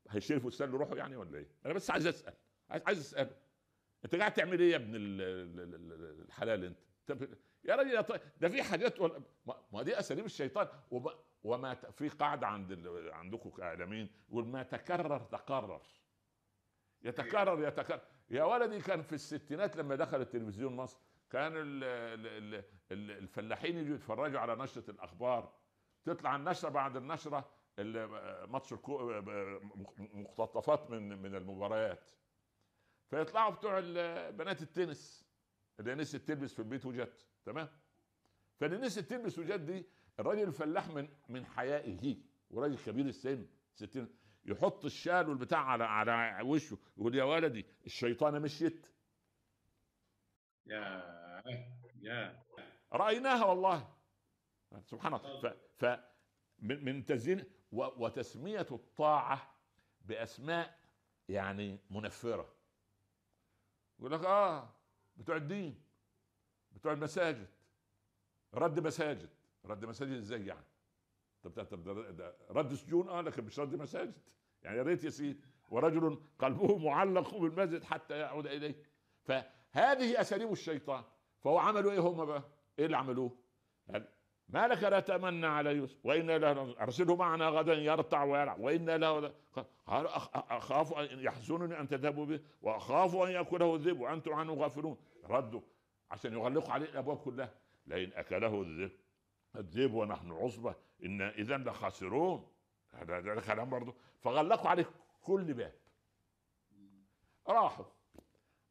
هيشيل 0.08 0.40
فستان 0.40 0.70
لروحه 0.70 0.96
يعني 0.96 1.16
ولا 1.16 1.38
إيه؟ 1.38 1.48
أنا 1.66 1.72
بس 1.74 1.90
عايز 1.90 2.06
أسأل 2.06 2.34
عايز 2.70 2.98
أسأله 2.98 3.36
أنت 4.04 4.14
قاعد 4.14 4.32
تعمل 4.34 4.60
إيه 4.60 4.70
يا 4.72 4.76
ابن 4.76 4.94
ال- 4.94 5.20
ال- 5.20 5.74
ال- 5.74 6.20
الحلال 6.20 6.64
أنت؟ 6.64 6.78
يا 7.64 7.76
راجل 7.76 8.20
ده 8.40 8.48
في 8.48 8.62
حاجات 8.62 9.00
ولا 9.00 9.22
ما 9.72 9.82
دي 9.82 9.98
أساليب 9.98 10.24
الشيطان 10.24 10.68
وما, 11.48 11.74
ت- 11.74 11.86
في 11.90 12.08
قاعدة 12.08 12.46
عند 12.46 12.70
ال- 12.72 13.12
عندكم 13.14 13.50
كاعلاميين 13.50 14.10
يقول 14.28 14.46
ما 14.46 14.62
تكرر 14.62 15.18
تقرر 15.20 15.82
يتكرر 17.02 17.68
يتكرر. 17.68 18.00
يا 18.30 18.44
ولدي 18.44 18.80
كان 18.80 19.02
في 19.02 19.12
الستينات 19.12 19.76
لما 19.76 19.94
دخل 19.94 20.20
التلفزيون 20.20 20.76
مصر 20.76 21.00
كان 21.30 21.52
ال 21.56 21.84
ال 21.84 22.26
ال 22.26 22.64
ال 22.92 23.10
الفلاحين 23.10 23.78
يجوا 23.78 23.94
يتفرجوا 23.94 24.40
على 24.40 24.56
نشرة 24.56 24.90
الأخبار. 24.90 25.52
تطلع 26.04 26.36
النشرة 26.36 26.68
بعد 26.68 26.96
النشرة 26.96 27.50
ال- 27.78 28.50
ماتش 28.50 28.72
الكو... 28.72 29.20
مقتطفات 29.98 30.90
من 30.90 31.22
من 31.22 31.34
المباريات. 31.34 32.10
فيطلعوا 33.10 33.50
بتوع 33.50 33.80
بنات 34.30 34.62
التنس. 34.62 35.28
اللي 35.80 35.94
نسيت 35.94 36.28
تلبس 36.28 36.52
في 36.52 36.58
البيت 36.58 36.86
وجت 36.86 37.26
تمام؟ 37.44 37.68
فاللي 38.60 38.76
نسيت 38.76 39.10
تلبس 39.10 39.38
وجت 39.38 39.60
دي 39.60 39.86
الراجل 40.20 40.42
الفلاح 40.42 40.88
من 40.88 41.08
من 41.28 41.46
حيائه 41.46 42.16
وراجل 42.50 42.78
كبير 42.78 43.06
السن 43.06 43.46
60 43.74 44.08
يحط 44.44 44.84
الشال 44.84 45.28
والبتاع 45.28 45.58
على 45.64 45.84
على 45.84 46.42
وشه 46.48 46.78
يقول 46.96 47.14
يا 47.14 47.24
ولدي 47.24 47.66
الشيطانه 47.86 48.38
مشيت. 48.38 48.86
يا 50.66 51.42
يا 52.00 52.42
رأيناها 52.92 53.44
والله. 53.44 53.94
سبحان 54.84 55.14
الله. 55.14 55.40
ف, 55.40 55.46
ف 55.84 56.00
من 56.58 56.84
من 56.84 57.04
تزيين 57.04 57.44
وتسمية 57.72 58.66
الطاعة 58.70 59.54
بأسماء 60.00 60.78
يعني 61.28 61.78
منفرة. 61.90 62.54
يقول 63.98 64.12
لك 64.12 64.24
آه 64.24 64.74
بتوع 65.16 65.36
الدين 65.36 65.82
بتوع 66.72 66.92
المساجد 66.92 67.48
رد 68.54 68.80
مساجد. 68.80 69.30
رد 69.68 69.84
مساجد 69.84 70.12
إزاي 70.12 70.46
يعني؟ 70.46 70.64
طب 71.42 71.62
طب 71.64 71.84
ده- 72.16 72.34
رد 72.50 72.74
سجون؟ 72.74 73.08
آه 73.08 73.20
لكن 73.20 73.44
مش 73.44 73.60
رد 73.60 73.74
مساجد. 73.74 74.14
يعني 74.62 74.78
يا 74.78 74.82
ريت 74.82 75.04
يا 75.04 75.10
سيدي 75.10 75.40
ورجل 75.70 76.18
قلبه 76.38 76.78
معلق 76.78 77.36
بالمسجد 77.36 77.84
حتى 77.84 78.18
يعود 78.18 78.46
إليه. 78.46 78.74
فهذه 79.24 80.20
أساليب 80.20 80.52
الشيطان. 80.52 81.02
فهو 81.40 81.58
عملوا 81.58 81.92
إيه 81.92 81.98
هم 82.00 82.24
بقى؟ 82.24 82.42
إيه 82.78 82.86
اللي 82.86 82.96
عملوه؟ 82.96 83.36
قال 83.92 84.08
ما 84.48 84.68
لك 84.68 84.82
لا 84.82 85.00
تمنى 85.00 85.46
على 85.46 85.70
يوسف 85.70 86.06
وأنا 86.06 86.38
له 86.38 86.80
أرسله 86.80 87.16
معنا 87.16 87.48
غدا 87.48 87.74
يرتع 87.74 88.24
ويلعب. 88.24 88.60
وأنا 88.60 88.98
له 88.98 89.34
قال 89.86 90.06
أخاف 90.34 90.92
أن 90.94 91.18
يحزنني 91.20 91.80
أن 91.80 91.88
تذهبوا 91.88 92.26
به 92.26 92.40
وأخاف 92.62 93.16
أن 93.16 93.30
يأكله 93.30 93.74
الذئب 93.74 94.00
وأنتم 94.00 94.32
عنه 94.32 94.54
غافلون. 94.54 94.96
ردوا 95.24 95.60
عشان 96.10 96.32
يغلقوا 96.32 96.72
عليه 96.72 96.86
الأبواب 96.86 97.16
كلها. 97.16 97.54
لئن 97.86 98.12
أكله 98.12 98.62
الذئب 98.62 98.90
الذئب 99.56 99.94
ونحن 99.94 100.32
عصبة 100.32 100.74
إن 101.04 101.22
اذا 101.22 101.58
لخاسرون. 101.58 102.52
هذا 102.90 103.20
ده 103.20 103.40
كلام 103.40 103.70
برضه 103.70 103.94
فغلقوا 104.20 104.68
عليه 104.70 104.90
كل 105.22 105.54
باب. 105.54 105.74
راحوا. 107.48 107.84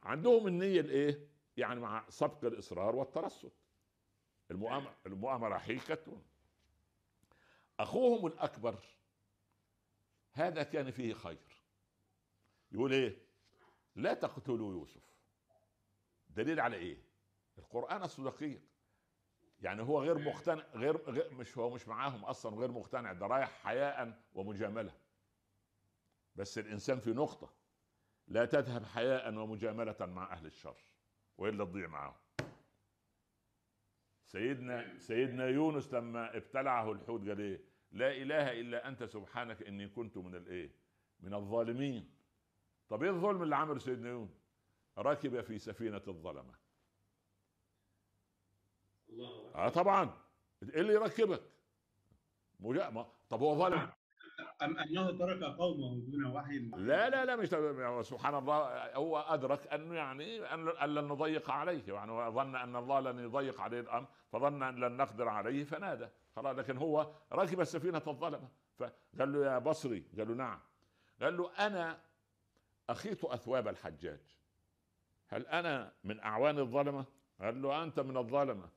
عندهم 0.03 0.48
النية 0.48 0.79
الإيه؟ 0.79 1.27
يعني 1.57 1.79
مع 1.79 2.05
سبق 2.10 2.46
الإصرار 2.46 2.96
والترصد. 2.96 3.51
المؤامره 4.51 4.96
المؤامرة 5.05 5.57
حيكة. 5.57 6.22
أخوهم 7.79 8.27
الأكبر 8.27 8.79
هذا 10.34 10.63
كان 10.63 10.91
فيه 10.91 11.13
خير. 11.13 11.62
يقول 12.72 12.93
إيه؟ 12.93 13.17
لا 13.96 14.13
تقتلوا 14.13 14.74
يوسف. 14.74 15.13
دليل 16.29 16.60
على 16.60 16.77
إيه؟ 16.77 16.98
القرآن 17.57 18.03
الصدقية. 18.03 18.66
يعني 19.61 19.81
هو 19.81 20.03
غير 20.03 20.17
مقتنع 20.17 20.63
غير, 20.73 20.97
غير 21.09 21.33
مش 21.33 21.57
هو 21.57 21.69
مش 21.69 21.87
معاهم 21.87 22.25
أصلا 22.25 22.55
غير 22.55 22.71
مقتنع 22.71 23.13
ده 23.13 23.27
رايح 23.27 23.49
حياء 23.49 24.23
ومجاملة. 24.33 24.93
بس 26.35 26.57
الإنسان 26.57 26.99
في 26.99 27.13
نقطة 27.13 27.53
لا 28.27 28.45
تذهب 28.45 28.85
حياء 28.85 29.35
ومجاملة 29.35 29.95
مع 29.99 30.33
أهل 30.33 30.45
الشر 30.45 30.77
وإلا 31.37 31.65
تضيع 31.65 31.87
معاهم. 31.87 32.15
سيدنا 34.25 34.97
سيدنا 34.99 35.47
يونس 35.47 35.93
لما 35.93 36.37
ابتلعه 36.37 36.91
الحوت 36.91 37.27
قال 37.27 37.39
إيه؟ 37.41 37.61
لا 37.91 38.11
إله 38.11 38.51
إلا 38.59 38.87
أنت 38.87 39.03
سبحانك 39.03 39.63
إني 39.63 39.87
كنت 39.89 40.17
من 40.17 40.35
الايه 40.35 40.71
من 41.19 41.33
الظالمين. 41.33 42.13
طب 42.89 43.03
إيه 43.03 43.09
الظلم 43.09 43.43
اللي 43.43 43.55
عمله 43.55 43.79
سيدنا 43.79 44.09
يونس؟ 44.09 44.41
ركب 44.97 45.41
في 45.41 45.59
سفينة 45.59 46.01
الظلمة. 46.07 46.53
آه 49.57 49.69
طبعا. 49.69 50.09
إيه 50.63 50.81
اللي 50.81 50.93
يركبك؟ 50.93 51.41
مجا... 52.59 53.05
طب 53.29 53.41
هو 53.41 53.55
ظلم. 53.55 53.89
أم 54.61 54.77
انه 54.77 55.11
ترك 55.11 55.43
قومه 55.43 56.01
دون 56.07 56.25
وحي 56.25 56.59
لا 56.59 57.09
لا 57.09 57.25
لا 57.25 57.35
مش 57.35 57.47
سبحان 58.07 58.35
الله 58.35 58.95
هو 58.95 59.17
أدرك 59.19 59.67
انه 59.67 59.95
يعني 59.95 60.53
أن 60.53 60.67
أن 60.67 60.95
لن 60.95 61.07
نضيق 61.07 61.51
عليه. 61.51 61.93
يعني 61.93 62.11
هو 62.11 62.31
ظن 62.31 62.55
أن 62.55 62.75
الله 62.75 62.99
لن 62.99 63.19
يضيق 63.19 63.61
عليه 63.61 63.79
الأمر 63.79 64.07
فظن 64.31 64.63
أن 64.63 64.75
لن 64.75 64.97
نقدر 64.97 65.27
عليه 65.27 65.63
فنادى. 65.63 66.07
خلاص 66.35 66.57
لكن 66.57 66.77
هو 66.77 67.13
ركب 67.33 67.63
سفينه 67.63 68.01
الظلمة. 68.07 68.49
فقال 68.77 69.33
له 69.33 69.45
يا 69.45 69.57
بصري 69.57 70.05
قال 70.17 70.27
له 70.27 70.33
نعم. 70.33 70.59
قال 71.21 71.37
له 71.37 71.51
أنا 71.67 71.99
أخيط 72.89 73.25
أثواب 73.25 73.67
الحجاج. 73.67 74.21
هل 75.27 75.47
أنا 75.47 75.93
من 76.03 76.19
أعوان 76.19 76.59
الظلمة؟ 76.59 77.05
قال 77.41 77.61
له 77.61 77.83
أنت 77.83 77.99
من 77.99 78.17
الظلمه 78.17 78.69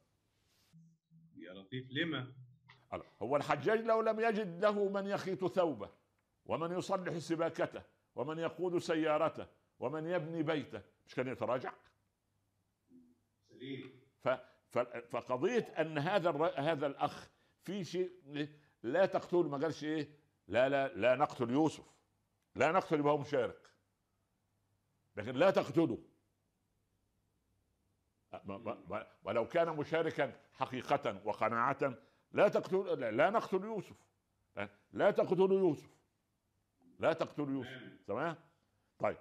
يا 1.50 1.54
لطيف 1.54 1.86
لما؟ 1.90 2.32
هو 3.22 3.36
الحجاج 3.36 3.80
لو 3.80 4.00
لم 4.00 4.20
يجد 4.20 4.64
له 4.64 4.88
من 4.88 5.06
يخيط 5.06 5.44
ثوبه 5.46 5.90
ومن 6.46 6.78
يصلح 6.78 7.18
سباكته 7.18 7.82
ومن 8.14 8.38
يقود 8.38 8.78
سيارته 8.78 9.46
ومن 9.78 10.06
يبني 10.06 10.42
بيته 10.42 10.82
مش 11.06 11.14
كان 11.14 11.28
يتراجع؟ 11.28 11.72
ف 14.22 14.28
فقضية 15.10 15.60
أن 15.78 15.98
هذا. 15.98 16.30
هذا 16.56 16.86
الأخ 16.86 17.30
في 17.64 17.84
شيء 17.84 18.10
لا 18.82 19.06
تقتل 19.06 19.36
ما 19.36 19.58
قالش 19.58 19.84
إيه؟ 19.84 20.08
لا 20.48 20.68
لا 20.68 20.94
لا 20.94 21.16
نقتل 21.16 21.50
يوسف 21.50 21.84
لا 22.56 22.72
نقتل 22.72 22.98
يبقى 22.98 23.12
هو 23.12 23.18
مشارك 23.18 23.70
لكن 25.16 25.34
لا 25.34 25.50
تقتله. 25.50 25.98
ولو 29.24 29.48
كان 29.48 29.76
مشاركا 29.76 30.32
حقيقة 30.52 31.20
وقناعة 31.24 31.94
لا 32.32 32.48
تقتل 32.48 33.00
لا- 33.16 33.30
نقتل 33.30 33.64
يوسف. 33.64 33.96
لا 34.92 35.10
تقتلوا 35.10 35.58
يوسف. 35.58 35.90
لا 36.98 37.12
تقتلوا 37.12 37.50
يوسف. 37.50 37.82
تمام؟ 38.06 38.36
طيب. 38.98 39.16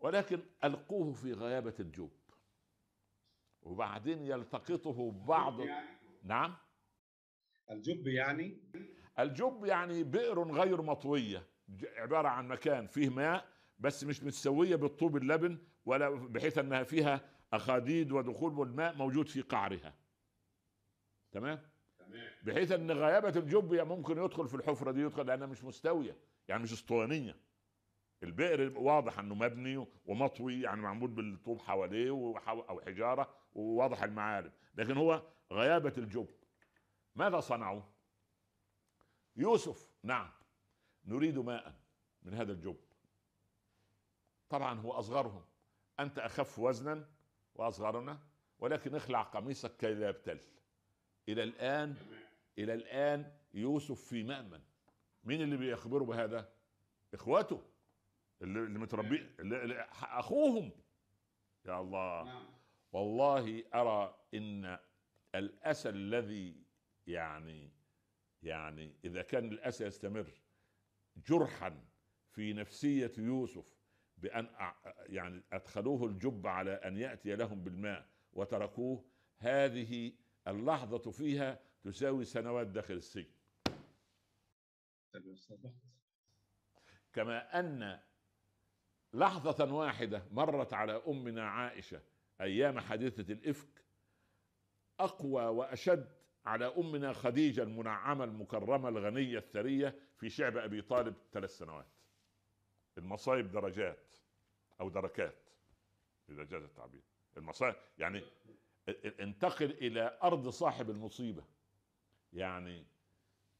ولكن 0.00 0.40
ألقوه 0.64 1.12
في 1.12 1.32
غيابة 1.32 1.74
الجب 1.80 2.10
وبعدين 3.62 4.22
يلتقطه 4.26 5.10
بعض 5.10 5.60
يعني 5.60 5.88
نعم؟ 6.22 6.54
الجب 7.70 8.06
يعني؟ 8.06 8.58
الجب 9.18 9.64
يعني 9.64 10.02
بئر 10.04 10.52
غير 10.52 10.82
مطوية. 10.82 11.46
ج- 11.68 11.86
عبارة 11.96 12.28
عن 12.28 12.48
مكان 12.48 12.86
فيه 12.86 13.08
ماء 13.08 13.48
بس 13.78 14.04
مش 14.04 14.22
متسوية 14.22 14.76
بالطوب 14.76 15.16
اللبن 15.16 15.58
ولا 15.86 16.10
بحيث 16.10 16.58
أنها 16.58 16.82
فيها 16.82 17.20
أخاديد 17.56 18.12
ودخول 18.12 18.58
والماء 18.58 18.94
موجود 18.94 19.28
في 19.28 19.40
قعرها. 19.40 19.94
تمام؟ 21.32 21.70
بحيث 22.42 22.72
أن 22.72 22.90
غيابة 22.90 23.28
الجب 23.28 23.74
ممكن 23.74 24.24
يدخل 24.24 24.48
في 24.48 24.54
الحفرة 24.54 24.90
دي 24.90 25.00
يدخل 25.00 25.26
لأنها 25.26 25.46
مش 25.46 25.64
مستوية 25.64 26.16
يعني 26.48 26.62
مش 26.62 26.72
أسطوانية. 26.72 27.36
البئر 28.22 28.78
واضح 28.78 29.18
إنه 29.18 29.34
مبني 29.34 29.86
ومطوي 30.06 30.60
يعني 30.60 30.80
معمول 30.80 31.10
بالطوب 31.10 31.58
حواليه 31.60 32.10
أو 32.48 32.80
حجارة 32.86 33.34
وواضح 33.54 34.02
المعالم 34.02 34.52
لكن 34.74 34.96
هو 34.96 35.22
غيابة 35.52 35.92
الجب. 35.98 36.28
ماذا 37.16 37.40
صنعوا؟ 37.40 37.82
يوسف 39.36 39.90
نعم 40.02 40.30
نريد 41.04 41.38
ماء 41.38 41.74
من 42.22 42.34
هذا 42.34 42.52
الجب. 42.52 42.76
طبعا 44.48 44.80
هو 44.80 44.92
أصغرهم. 44.92 45.44
أنت 46.00 46.18
أخف 46.18 46.58
وزنا 46.58 47.08
وأصغرنا 47.54 48.18
ولكن 48.58 48.94
اخلع 48.94 49.22
قميصك 49.22 49.76
كي 49.76 49.94
لا 49.94 50.08
يبتل. 50.08 50.40
إلى 51.28 51.42
الآن 51.42 51.96
إلى 52.58 52.74
الآن 52.74 53.32
يوسف 53.54 54.00
في 54.04 54.22
مأمن. 54.22 54.60
مين 55.24 55.42
اللي 55.42 55.56
بيخبره 55.56 56.04
بهذا؟ 56.04 56.52
إخواته 57.14 57.62
اللي, 58.42 58.60
اللي 58.60 58.78
متربي 58.78 59.30
اللي 59.40 59.62
اللي 59.62 59.80
أخوهم. 60.02 60.70
يا 61.64 61.80
الله. 61.80 62.24
نعم. 62.24 62.46
والله 62.92 63.64
أرى 63.74 64.18
إن 64.34 64.78
الأسى 65.34 65.88
الذي 65.88 66.56
يعني 67.06 67.70
يعني 68.42 68.92
إذا 69.04 69.22
كان 69.22 69.48
الأسى 69.48 69.84
يستمر 69.84 70.26
جرحا 71.16 71.84
في 72.30 72.52
نفسية 72.52 73.12
يوسف 73.18 73.73
بأن 74.24 74.48
يعني 75.06 75.42
أدخلوه 75.52 76.06
الجب 76.06 76.46
على 76.46 76.72
أن 76.72 76.96
يأتي 76.96 77.36
لهم 77.36 77.64
بالماء 77.64 78.08
وتركوه 78.32 79.04
هذه 79.38 80.12
اللحظة 80.48 81.10
فيها 81.10 81.60
تساوي 81.82 82.24
سنوات 82.24 82.66
داخل 82.66 82.94
السجن. 82.94 83.30
كما 87.12 87.60
أن 87.60 88.00
لحظة 89.12 89.74
واحدة 89.74 90.24
مرت 90.30 90.72
على 90.72 91.02
أمنا 91.06 91.44
عائشة 91.50 92.02
أيام 92.40 92.80
حادثة 92.80 93.32
الإفك 93.32 93.84
أقوى 95.00 95.44
وأشد 95.44 96.08
على 96.46 96.66
أمنا 96.66 97.12
خديجة 97.12 97.62
المنعمة 97.62 98.24
المكرمة 98.24 98.88
الغنية 98.88 99.38
الثرية 99.38 99.98
في 100.16 100.30
شعب 100.30 100.56
أبي 100.56 100.82
طالب 100.82 101.14
ثلاث 101.32 101.50
سنوات 101.58 101.86
المصايب 102.98 103.50
درجات 103.50 104.14
أو 104.80 104.88
دركات 104.88 105.50
إذا 106.28 106.44
جاز 106.44 106.62
التعبير. 106.62 107.02
المصايب 107.36 107.74
يعني 107.98 108.24
انتقل 109.20 109.70
إلى 109.70 110.18
أرض 110.22 110.48
صاحب 110.48 110.90
المصيبة. 110.90 111.44
يعني 112.32 112.86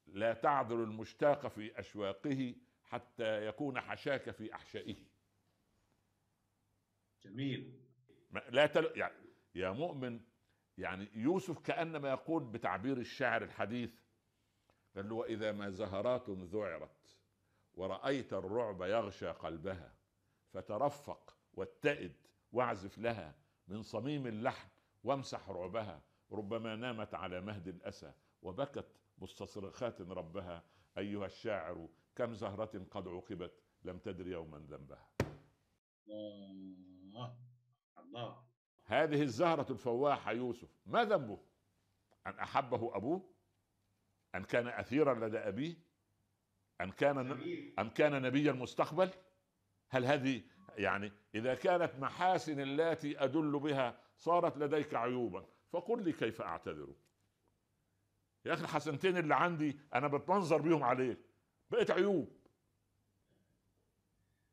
لا 0.06 0.34
تعذر 0.34 0.84
المشتاق 0.84 1.46
في 1.46 1.80
أشواقه 1.80 2.54
حتى 2.82 3.46
يكون 3.46 3.80
حشاك 3.80 4.30
في 4.30 4.54
أحشائه. 4.54 4.96
جميل. 7.22 7.80
لا 8.50 8.66
تل... 8.66 8.92
يعني 8.96 9.14
يا 9.54 9.70
مؤمن 9.70 10.20
يعني 10.78 11.08
يوسف 11.14 11.58
كأنما 11.58 12.10
يقول 12.10 12.44
بتعبير 12.44 12.96
الشاعر 12.98 13.42
الحديث 13.42 13.94
قال 14.96 15.08
له 15.08 15.14
وإذا 15.14 15.52
ما 15.52 15.70
زهرات 15.70 16.30
ذعرت 16.30 17.16
ورأيت 17.76 18.32
الرعب 18.32 18.82
يغشى 18.82 19.28
قلبها 19.28 19.94
فترفق 20.52 21.36
واتئد 21.54 22.16
واعزف 22.52 22.98
لها 22.98 23.34
من 23.68 23.82
صميم 23.82 24.26
اللحن 24.26 24.68
وامسح 25.04 25.50
رعبها 25.50 26.02
ربما 26.32 26.76
نامت 26.76 27.14
على 27.14 27.40
مهد 27.40 27.68
الأسى 27.68 28.12
وبكت 28.42 28.86
مستصرخات 29.18 30.00
ربها. 30.00 30.62
أيها 30.98 31.26
الشاعر 31.26 31.88
كم 32.16 32.34
زهرة 32.34 32.86
قد 32.90 33.08
عوقبت 33.08 33.52
لم 33.82 33.98
تدر 33.98 34.26
يوما 34.26 34.58
ذنبها؟ 34.58 35.08
الله 36.08 37.36
الله. 37.98 38.44
هذه 38.84 39.22
الزهرة 39.22 39.72
الفواحة 39.72 40.32
يوسف 40.32 40.68
ما 40.86 41.04
ذنبه؟ 41.04 41.38
أن 42.26 42.38
أحبه 42.38 42.96
أبوه؟ 42.96 43.30
أن 44.34 44.44
كان 44.44 44.68
أثيرا 44.68 45.28
لدى 45.28 45.38
أبيه؟ 45.38 45.76
أن 46.80 46.90
كان 46.90 47.18
أم 47.78 47.88
كان 47.88 48.22
نبي 48.22 48.50
المستقبل 48.50 49.10
هل 49.90 50.04
هذه 50.04 50.42
يعني 50.76 51.12
إذا 51.34 51.54
كانت 51.54 51.92
محاسن 51.98 52.60
اللاتي 52.60 53.24
أدل 53.24 53.58
بها 53.58 54.00
صارت 54.16 54.56
لديك 54.56 54.94
عيوبا 54.94 55.46
فقل 55.72 56.04
لي 56.04 56.12
كيف 56.12 56.42
أعتذر؟ 56.42 56.94
يا 58.44 58.52
أخي 58.54 58.62
الحسنتين 58.64 59.16
اللي 59.16 59.34
عندي 59.34 59.78
أنا 59.94 60.08
بتمنظر 60.08 60.62
بيهم 60.62 60.82
عليك 60.82 61.18
بقت 61.70 61.90
عيوب. 61.90 62.36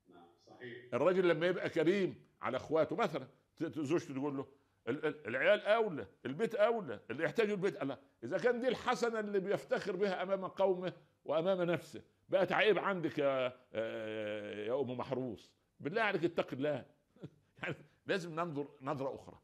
نعم 0.08 0.28
صحيح. 0.48 0.94
الراجل 0.94 1.30
لما 1.30 1.48
يبقى 1.48 1.70
كريم 1.70 2.26
على 2.42 2.58
أخواته 2.58 2.96
مثلا 2.96 3.28
زوجته 3.62 4.14
تقول 4.14 4.38
له 4.38 4.48
ال- 4.88 5.06
ال- 5.06 5.28
العيال 5.28 5.62
أولى 5.62 6.08
البيت 6.26 6.56
أولى 6.56 7.00
اللي 7.12 7.24
يحتاجوا 7.24 7.56
البيت 7.56 7.82
الله 7.82 7.98
إذا 8.24 8.38
كان 8.38 8.62
دي 8.62 8.68
الحسنة 8.68 9.20
اللي 9.20 9.40
بيفتخر 9.40 9.96
بها 9.96 10.24
أمام 10.24 10.46
قومه 10.48 10.94
وأمام 11.26 11.62
نفسه. 11.62 12.02
بقت 12.30 12.52
عيب 12.52 12.80
عندك 12.80 13.18
يا 13.18 13.58
آه، 13.74 14.66
يا 14.66 14.82
أم 14.82 14.98
محروس. 14.98 15.52
بالله 15.80 16.02
عليك 16.02 16.24
اتق 16.24 16.54
الله. 16.54 16.86
يعني 17.64 17.76
لازم 18.06 18.36
ننظر 18.36 18.68
نظرة 18.82 19.16
أخرى. 19.16 19.40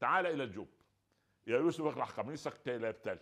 تعال 0.00 0.26
إلى 0.26 0.44
الجب 0.44 0.68
يا 1.46 1.58
يوسف 1.58 1.84
اخلع 1.84 2.04
قميصك 2.04 2.62
كي 2.62 2.78
لا 2.78 2.88
يبتل. 2.88 3.18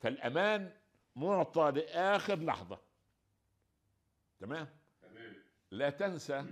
فالأمان 0.00 0.72
معطى 1.16 1.70
لاخر 1.74 2.38
لحظة. 2.38 2.78
تمام؟ 4.40 4.68
تمام. 5.02 5.34
لا 5.70 5.90
تنسى 5.90 6.44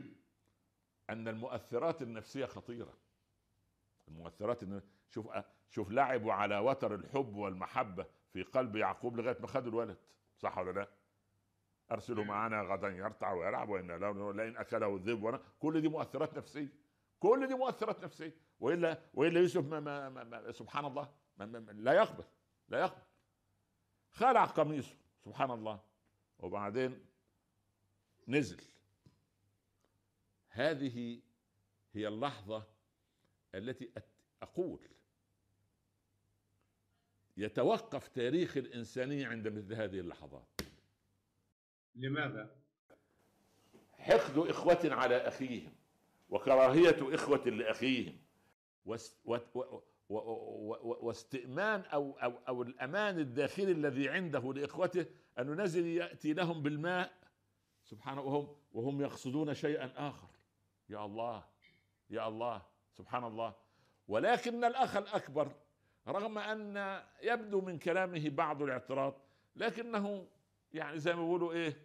أن 1.10 1.28
المؤثرات 1.28 2.02
النفسية 2.02 2.46
خطيرة. 2.46 2.94
المؤثرات. 4.08 4.60
شوف 5.10 5.28
شوف 5.70 5.90
لعبوا 5.90 6.32
على 6.32 6.58
وتر 6.58 6.94
الحب 6.94 7.36
والمحبة 7.36 8.06
في 8.32 8.42
قلب 8.42 8.76
يعقوب 8.76 9.16
لغاية 9.16 9.36
ما 9.40 9.46
خدوا 9.46 9.70
الولد. 9.70 9.96
صح 10.36 10.58
ولا 10.58 10.70
لا؟ 10.70 10.88
أرسلوا 11.90 12.24
معنا 12.24 12.62
غدا 12.62 12.88
يرتع 12.88 13.32
ويلعب 13.32 13.68
وإن 13.68 13.90
له 13.90 14.32
لئن 14.32 14.56
أكله 14.56 14.96
الذئب 14.96 15.22
وأنا 15.22 15.40
كل 15.58 15.80
دي 15.80 15.88
مؤثرات 15.88 16.34
نفسية. 16.34 16.68
كل 17.20 17.46
دي 17.46 17.54
مؤثرات 17.54 18.04
نفسية. 18.04 18.34
والا 18.60 19.02
وإلا 19.14 19.40
يوسف 19.40 19.64
ما 19.64 19.80
ما 19.80 20.08
ما 20.08 20.24
ما 20.24 20.52
سبحان 20.52 20.84
الله 20.84 21.14
ما 21.36 21.46
ما 21.46 21.60
ما 21.60 21.72
لا 21.72 21.92
يقبل 21.92 22.24
لا 22.68 22.80
يقبل. 22.80 23.02
خلع 24.10 24.44
قميصه 24.44 24.96
سبحان 25.24 25.50
الله. 25.50 25.80
وبعدين 26.38 27.06
نزل. 28.28 28.62
هذه 30.48 31.20
هي 31.92 32.08
اللحظة 32.08 32.66
التي 33.54 33.92
أقول 34.42 34.88
يتوقف 37.36 38.08
تاريخ 38.08 38.56
الإنسانية 38.56 39.26
عند 39.26 39.48
مثل 39.48 39.74
هذه 39.74 40.00
اللحظات. 40.00 40.60
لماذا؟ 41.94 42.56
حقد 43.92 44.38
إخوة 44.38 44.78
على 44.84 45.16
أخيهم 45.16 45.72
وكراهية 46.28 47.14
إخوة 47.14 47.44
لأخيهم 47.44 48.18
واستئمان 51.00 51.80
أو, 51.80 52.12
أو, 52.12 52.32
أو 52.48 52.62
الأمان 52.62 53.18
الداخلي 53.18 53.72
الذي 53.72 54.08
عنده 54.08 54.52
لإخوته 54.52 55.06
أنه 55.38 55.52
نزل 55.62 55.86
يأتي 55.86 56.32
لهم 56.32 56.62
بالماء 56.62 57.12
سبحانه 57.84 58.20
وهم 58.20 58.56
وهم 58.72 59.00
يقصدون 59.00 59.54
شيئا 59.54 60.08
آخر. 60.08 60.28
يا 60.88 61.04
الله 61.04 61.44
يا 62.10 62.28
الله 62.28 62.62
سبحان 62.92 63.24
الله. 63.24 63.54
ولكن 64.08 64.64
الأخ 64.64 64.96
الأكبر 64.96 65.54
رغم 66.08 66.38
أن 66.38 67.02
يبدو 67.22 67.60
من 67.60 67.78
كلامه 67.78 68.28
بعض 68.28 68.62
الاعتراض 68.62 69.14
لكنه 69.56 70.26
يعني 70.72 70.98
زي 70.98 71.14
ما 71.14 71.22
بيقولوا 71.22 71.52
إيه 71.52 71.76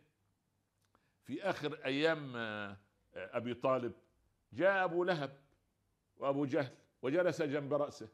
في 1.24 1.44
آخر 1.44 1.80
أيام 1.86 2.34
آه، 2.36 2.78
أبي 3.16 3.54
طالب 3.54 3.94
جاء 4.54 4.84
أبو 4.84 5.04
لهب 5.04 5.38
وأبو 6.18 6.46
جهل 6.46 6.76
وجلس 7.02 7.42
جنب 7.42 7.74
رأسه 7.74 8.10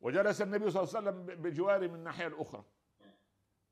وجلس 0.00 0.42
النبي 0.42 0.70
صلى 0.70 0.82
الله 0.82 0.96
عليه 0.96 1.08
وسلم 1.10 1.42
بجواره 1.42 1.86
من 1.86 1.94
الناحية 1.94 2.26
الأخرى. 2.26 2.64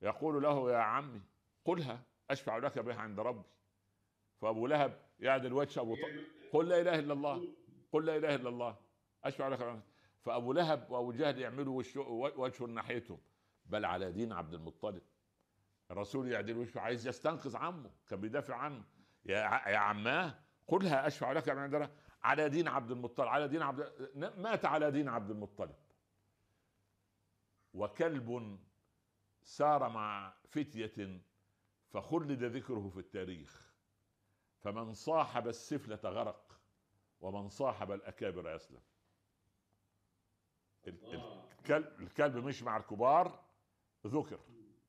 يقول 0.02 0.42
له 0.42 0.72
يا 0.72 0.78
عمي 0.78 1.20
قلها 1.64 2.02
أشفع 2.30 2.56
لك 2.58 2.78
بها 2.78 2.96
عند 2.96 3.20
ربي. 3.20 3.44
فأبو 4.40 4.66
لهب 4.66 5.00
يعدل 5.20 5.52
وجه 5.52 5.80
أبو 5.80 5.94
طالب 5.94 6.24
قل 6.52 6.68
لا 6.68 6.80
إله 6.80 6.98
إلا 6.98 7.12
الله 7.12 7.48
قل 7.92 8.06
لا 8.06 8.16
إله 8.16 8.34
إلا 8.34 8.48
الله 8.48 8.76
أشفع 9.24 9.48
لك 9.48 9.58
بها 9.58 9.82
فأبو 10.24 10.52
لهب 10.52 10.90
وأبو 10.90 11.12
جهل 11.12 11.38
يعملوا 11.38 11.78
وشه 11.78 12.00
وجهه 12.36 12.64
ناحيتهم. 12.66 13.18
بل 13.66 13.84
على 13.84 14.12
دين 14.12 14.32
عبد 14.32 14.54
المطلب. 14.54 15.02
الرسول 15.90 16.32
يعدل 16.32 16.56
وشه 16.56 16.80
عايز 16.80 17.08
يستنقذ 17.08 17.56
عمه 17.56 17.90
كان 18.08 18.20
بيدافع 18.20 18.54
عنه. 18.54 18.84
يا 19.24 19.36
يا 19.68 19.78
عماه 19.78 20.38
قلها 20.66 21.06
أشفع 21.06 21.32
لك 21.32 21.48
من 21.48 21.58
عند 21.58 21.90
على 22.22 22.48
دين 22.48 22.68
عبد 22.68 22.90
المطلب 22.90 23.26
على 23.26 23.48
دين 23.48 23.62
عبد 23.62 24.10
مات 24.36 24.64
على 24.64 24.90
دين 24.90 25.08
عبد 25.08 25.30
المطلب. 25.30 25.76
وكلب 27.72 28.58
سار 29.42 29.88
مع 29.88 30.34
فتية 30.48 31.20
فخلد 31.90 32.44
ذكره 32.44 32.88
في 32.88 33.00
التاريخ. 33.00 33.74
فمن 34.60 34.92
صاحب 34.92 35.48
السفلة 35.48 36.00
غرق 36.04 36.60
ومن 37.20 37.48
صاحب 37.48 37.92
الأكابر 37.92 38.56
أسلم 38.56 38.80
الكلب, 40.88 42.00
الكلب 42.00 42.36
مش 42.36 42.62
مع 42.62 42.76
الكبار 42.76 43.44
ذكر. 44.06 44.40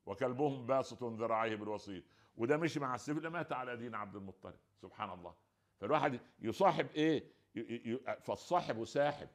وكلبهم 0.06 0.66
باسط 0.66 1.04
ذراعيه 1.04 1.56
بالوسيط. 1.56 2.04
وده 2.38 2.58
مشي 2.58 2.80
مع 2.80 2.96
السفلة 2.96 3.30
مات 3.30 3.54
على 3.54 3.78
دين 3.78 3.96
عبد 3.96 4.16
المطلب. 4.16 4.56
سبحان 4.82 5.10
الله. 5.10 5.36
فالواحد 5.80 6.20
يصاحب 6.40 6.88
إيه؟ 6.96 7.24
فالصاحب 8.22 8.86
ساحب. 8.86 9.30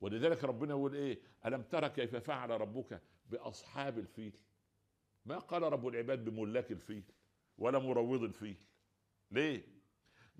ولذلك 0.00 0.44
ربنا 0.44 0.70
يقول 0.70 0.94
إيه؟ 0.94 1.20
ألم 1.46 1.62
ترى 1.62 1.88
كيف 1.88 2.16
فعل 2.16 2.50
ربك 2.50 3.02
بأصحاب 3.26 3.98
الفيل؟ 3.98 4.38
ما 5.26 5.38
قال 5.38 5.62
رب 5.62 5.86
العباد 5.88 6.24
بملاك 6.24 6.72
الفيل 6.72 7.04
ولا 7.58 7.78
مروض 7.78 8.22
الفيل. 8.22 8.56
ليه؟ 9.30 9.62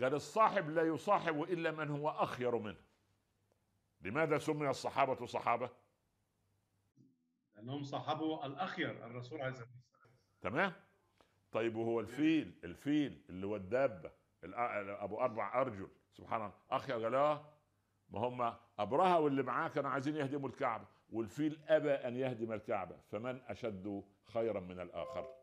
قال 0.01 0.15
الصاحب 0.15 0.71
لا 0.71 0.83
يصاحب 0.83 1.43
إلا 1.43 1.71
من 1.71 1.91
هو 1.91 2.09
أخير 2.09 2.59
منه. 2.59 2.86
لماذا 4.07 4.39
سمي 4.39 4.71
الصحابة 4.71 5.27
صحابة؟ 5.27 5.71
لأنهم 7.55 7.83
صاحبوا 7.83 8.47
الأخير 8.47 9.07
الرسول 9.07 9.41
عليه 9.41 9.51
الصلاة 9.51 9.69
والسلام. 9.69 10.11
تمام؟ 10.41 10.73
طيب 11.53 11.77
وهو 11.77 12.01
الفيل 12.01 12.61
الفيل 12.65 13.25
اللي 13.29 13.47
هو 13.47 13.57
الدابة 13.57 14.11
أبو 14.45 15.21
أربع 15.21 15.61
أرجل 15.61 15.89
سبحان 16.13 16.41
الله. 16.41 16.55
اخير 16.71 17.03
قال 17.03 17.15
آه 17.15 17.53
ما 18.09 18.19
هم 18.19 18.57
أبرهة 18.79 19.21
واللي 19.21 19.43
معاه 19.43 19.69
كانوا 19.69 19.91
عايزين 19.91 20.17
يهدموا 20.17 20.49
الكعبة. 20.49 20.87
والفيل 21.11 21.61
أبى 21.69 21.91
أن 21.91 22.17
يهدم 22.17 22.53
الكعبة. 22.53 22.97
فمن 22.97 23.41
أشد 23.43 24.05
خيرا 24.25 24.61
من 24.61 24.81
الآخر؟ 24.81 25.35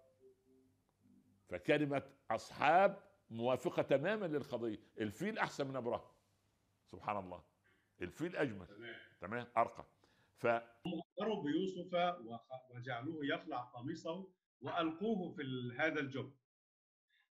فكلمة 1.49 2.03
أصحاب 2.31 2.97
موافقة 3.29 3.81
تماما 3.81 4.25
للقضية. 4.25 4.79
الفيل 4.99 5.39
أحسن 5.39 5.67
من 5.67 5.75
أبرهة. 5.75 6.11
سبحان 6.85 7.17
الله. 7.17 7.52
الفيل 8.03 8.35
أجمل. 8.35 8.67
تمام. 9.21 9.47
أرقى. 9.57 9.85
ف 10.37 10.47
بيوسف 11.43 11.93
وجعلوه 12.75 13.25
يخلع 13.25 13.57
قميصه 13.61 14.27
وألقوه 14.61 15.31
في 15.35 15.43
هذا 15.79 15.99
الجب 15.99 16.33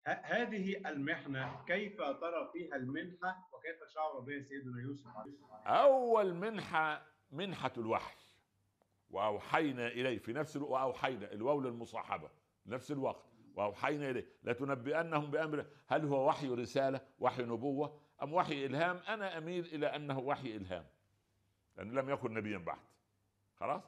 هذه 0.07 0.89
المحنة 0.89 1.65
كيف 1.65 1.97
ترى 1.97 2.49
فيها 2.53 2.75
المنحة 2.75 3.49
وكيف 3.53 3.83
شعر 3.93 4.19
بها 4.19 4.41
سيدنا 4.41 4.81
يوسف 4.81 5.07
أول 5.67 6.33
منحة 6.33 7.07
منحة 7.31 7.71
الوحي. 7.77 8.15
وأوحينا 9.09 9.87
إليه 9.87 10.17
في 10.17 10.33
نفس 10.33 10.55
الوقت 10.55 10.71
وأوحينا 10.71 11.31
الواو 11.31 11.61
للمصاحبة. 11.61 12.29
نفس 12.65 12.91
الوقت. 12.91 13.25
وأوحينا 13.55 14.09
إليه. 14.09 14.27
لتنبئنهم 14.43 15.31
بأمر. 15.31 15.65
هل 15.87 16.05
هو 16.05 16.27
وحي 16.27 16.47
رسالة؟ 16.47 17.01
وحي 17.19 17.43
نبوة؟ 17.43 18.01
أم 18.23 18.33
وحي 18.33 18.65
إلهام؟ 18.65 18.97
أنا 19.07 19.37
أميل 19.37 19.65
إلى 19.65 19.87
أنه 19.87 20.19
وحي 20.19 20.55
إلهام 20.55 20.85
لأنه 21.77 22.01
لم 22.01 22.09
يكن 22.09 22.33
نبيا 22.33 22.57
بعد. 22.57 22.79
خلاص؟ 23.55 23.83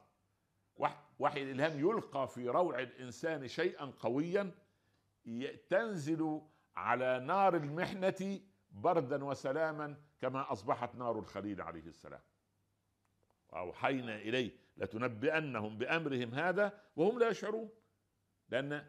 وحي 1.18 1.42
الإلهام 1.42 1.80
يلقى 1.80 2.28
في 2.28 2.48
روع 2.48 2.78
الإنسان 2.78 3.48
شيئا 3.48 3.84
قويا 3.84 4.50
تنزل 5.68 6.42
على 6.76 7.20
نار 7.20 7.56
المحنة 7.56 8.40
بردا 8.70 9.24
وسلاما 9.24 9.96
كما 10.20 10.52
أصبحت 10.52 10.94
نار 10.94 11.18
الخليل 11.18 11.60
عليه 11.62 11.86
السلام. 11.86 12.20
وأوحينا 13.48 14.16
إليه 14.16 14.50
لتنبئنهم 14.76 15.78
بأمرهم 15.78 16.34
هذا 16.34 16.80
وهم 16.96 17.18
لا 17.18 17.28
يشعرون 17.28 17.70
لأن 18.48 18.86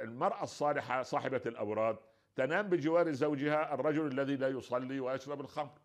المرأة 0.00 0.42
الصالحة 0.42 1.02
صاحبة 1.02 1.42
الأوراد 1.46 1.98
تنام 2.34 2.68
بجوار 2.68 3.12
زوجها 3.12 3.74
الرجل 3.74 4.06
الذي 4.06 4.36
لا 4.36 4.48
يصلي 4.48 5.00
ويشرب 5.00 5.40
الخمر. 5.40 5.78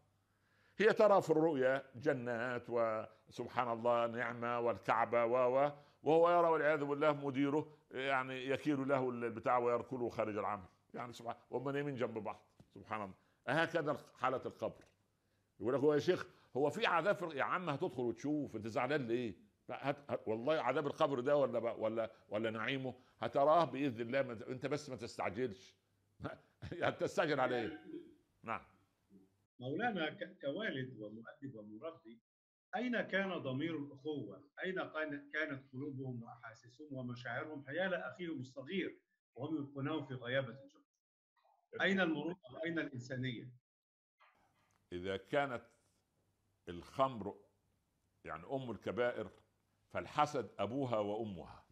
هي 0.78 0.94
ترى 0.94 1.22
في 1.22 1.30
الرؤيا 1.30 1.84
جنات 1.96 2.66
وسبحان 2.70 3.72
الله 3.72 4.08
نعمة 4.08 4.60
والكعبة 4.60 5.26
و 5.26 5.72
وهو 6.04 6.30
يرى 6.30 6.48
والعياذ 6.48 6.84
بالله 6.84 7.14
مديره 7.14 7.68
يعني 7.92 8.50
يكيل 8.50 8.88
له 8.88 9.10
البتاع 9.10 9.58
ويركله 9.58 10.10
خارج 10.10 10.38
العمل. 10.38 10.68
يعني 10.94 11.14
سبحان 11.14 11.36
وهم 11.50 11.70
نايمين 11.70 11.96
جنب 11.96 12.18
بعض. 12.18 12.46
سبحان 12.74 13.02
الله. 13.02 13.14
هكذا 13.48 13.98
حالة 14.20 14.42
القبر. 14.46 14.86
يقول 15.60 15.74
لك 15.74 15.80
هو 15.80 15.94
يا 15.94 16.00
شيخ 16.00 16.28
هو 16.58 16.70
في 16.70 16.86
عذاب 16.86 17.32
يا 17.34 17.44
عم 17.44 17.70
هتدخل 17.70 18.02
وتشوف 18.02 18.56
انت 18.56 18.68
زعلان 18.68 19.08
ليه؟ 19.08 19.36
هت... 19.70 19.98
هت... 20.10 20.22
والله 20.28 20.54
عذاب 20.54 20.88
القبر 20.88 21.20
ده 21.20 21.38
ولا 21.38 21.72
ولا 21.72 22.12
ولا 22.30 22.50
نعيمه؟ 22.50 22.94
هتراه 23.20 23.66
بإذن 23.66 24.02
الله. 24.02 24.20
انت 24.50 24.66
بس 24.66 24.90
ما 24.90 24.96
تستعجلش. 24.96 25.76
يعني 26.82 26.96
تستعجل 26.96 27.40
على 27.40 27.56
إيه؟ 27.62 27.84
نعم 28.44 28.66
مولانا 29.60 30.18
كوالد 30.42 31.00
ومؤدب 31.00 31.56
ومربي 31.56 32.22
أين 32.76 33.02
كان 33.02 33.38
ضمير 33.38 33.78
الأخوة؟ 33.78 34.50
أين 34.64 34.76
كانت 35.34 35.74
قلوبهم 35.74 36.24
وأحاسيسهم 36.24 36.94
ومشاعرهم 36.94 37.66
حيال 37.68 37.94
أخيهم 37.94 38.40
الصغير 38.40 39.00
وهم 39.36 39.56
يلقونه 39.56 40.06
في 40.06 40.14
غيابة 40.14 40.50
الجب؟ 40.64 40.86
أين 41.82 42.00
المروءة 42.00 42.54
وأين 42.54 42.80
الإنسانية؟ 42.80 43.50
إذا 44.92 45.18
كانت 45.18 45.66
الخمر 46.70 47.40
يعني 48.26 48.44
أم 48.46 48.72
الكبائر 48.72 49.32
فالحسد 49.90 50.52
أبوها 50.60 50.98
وأمها 50.98 51.66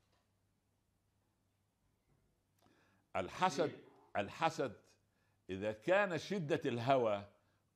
الحسد 3.15 3.82
الحسد. 4.17 4.75
إذا 5.49 5.71
كان 5.71 6.17
شدة 6.17 6.61
الهوى 6.65 7.25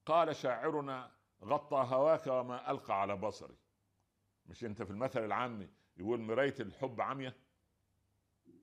قال 0.06 0.36
شاعرنا 0.36 1.12
غطى 1.44 1.88
هواك 1.90 2.28
وما 2.28 2.72
ألقى 2.72 3.02
على 3.02 3.16
بصري. 3.16 3.58
مش 4.46 4.64
أنت 4.64 4.84
في 4.84 4.92
المثل 4.92 5.26
العامي 5.26 5.70
يقول 5.98 6.20
مرايه 6.20 6.56
الحب 6.60 7.02
عمية؟ 7.02 7.36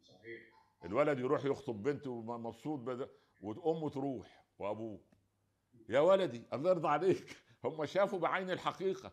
صحيح. 0.02 0.40
الولد 0.84 1.18
يروح 1.18 1.44
يخطب 1.44 1.82
بنته 1.82 2.22
مبسوط 2.22 2.80
بدا 2.80 3.08
وأمه 3.40 3.90
تروح 3.90 4.44
وأبوه. 4.58 5.00
يا 5.88 6.00
ولدي 6.00 6.42
الله 6.52 6.70
يرضى 6.70 6.88
عليك. 6.88 7.36
هم 7.64 7.84
شافوا 7.84 8.18
بعين 8.18 8.50
الحقيقة. 8.50 9.12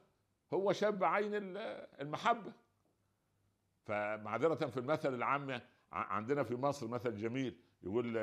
هو 0.54 0.74
شاف 0.74 0.96
بعين 0.96 1.32
المحبة. 2.02 2.54
فمعذرة 3.86 4.66
في 4.68 4.78
المثل 4.78 5.14
العام 5.14 5.62
عندنا 5.92 6.44
في 6.44 6.56
مصر 6.56 6.88
مثل 6.88 7.18
جميل. 7.18 7.62
يقول 7.84 8.18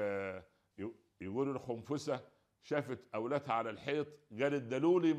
يقول 1.20 1.48
الخنفسه 1.48 2.28
شافت 2.62 2.98
أولادها 3.14 3.52
على 3.52 3.70
الحيط 3.70 4.06
قالت 4.30 4.62
دلولي 4.62 5.12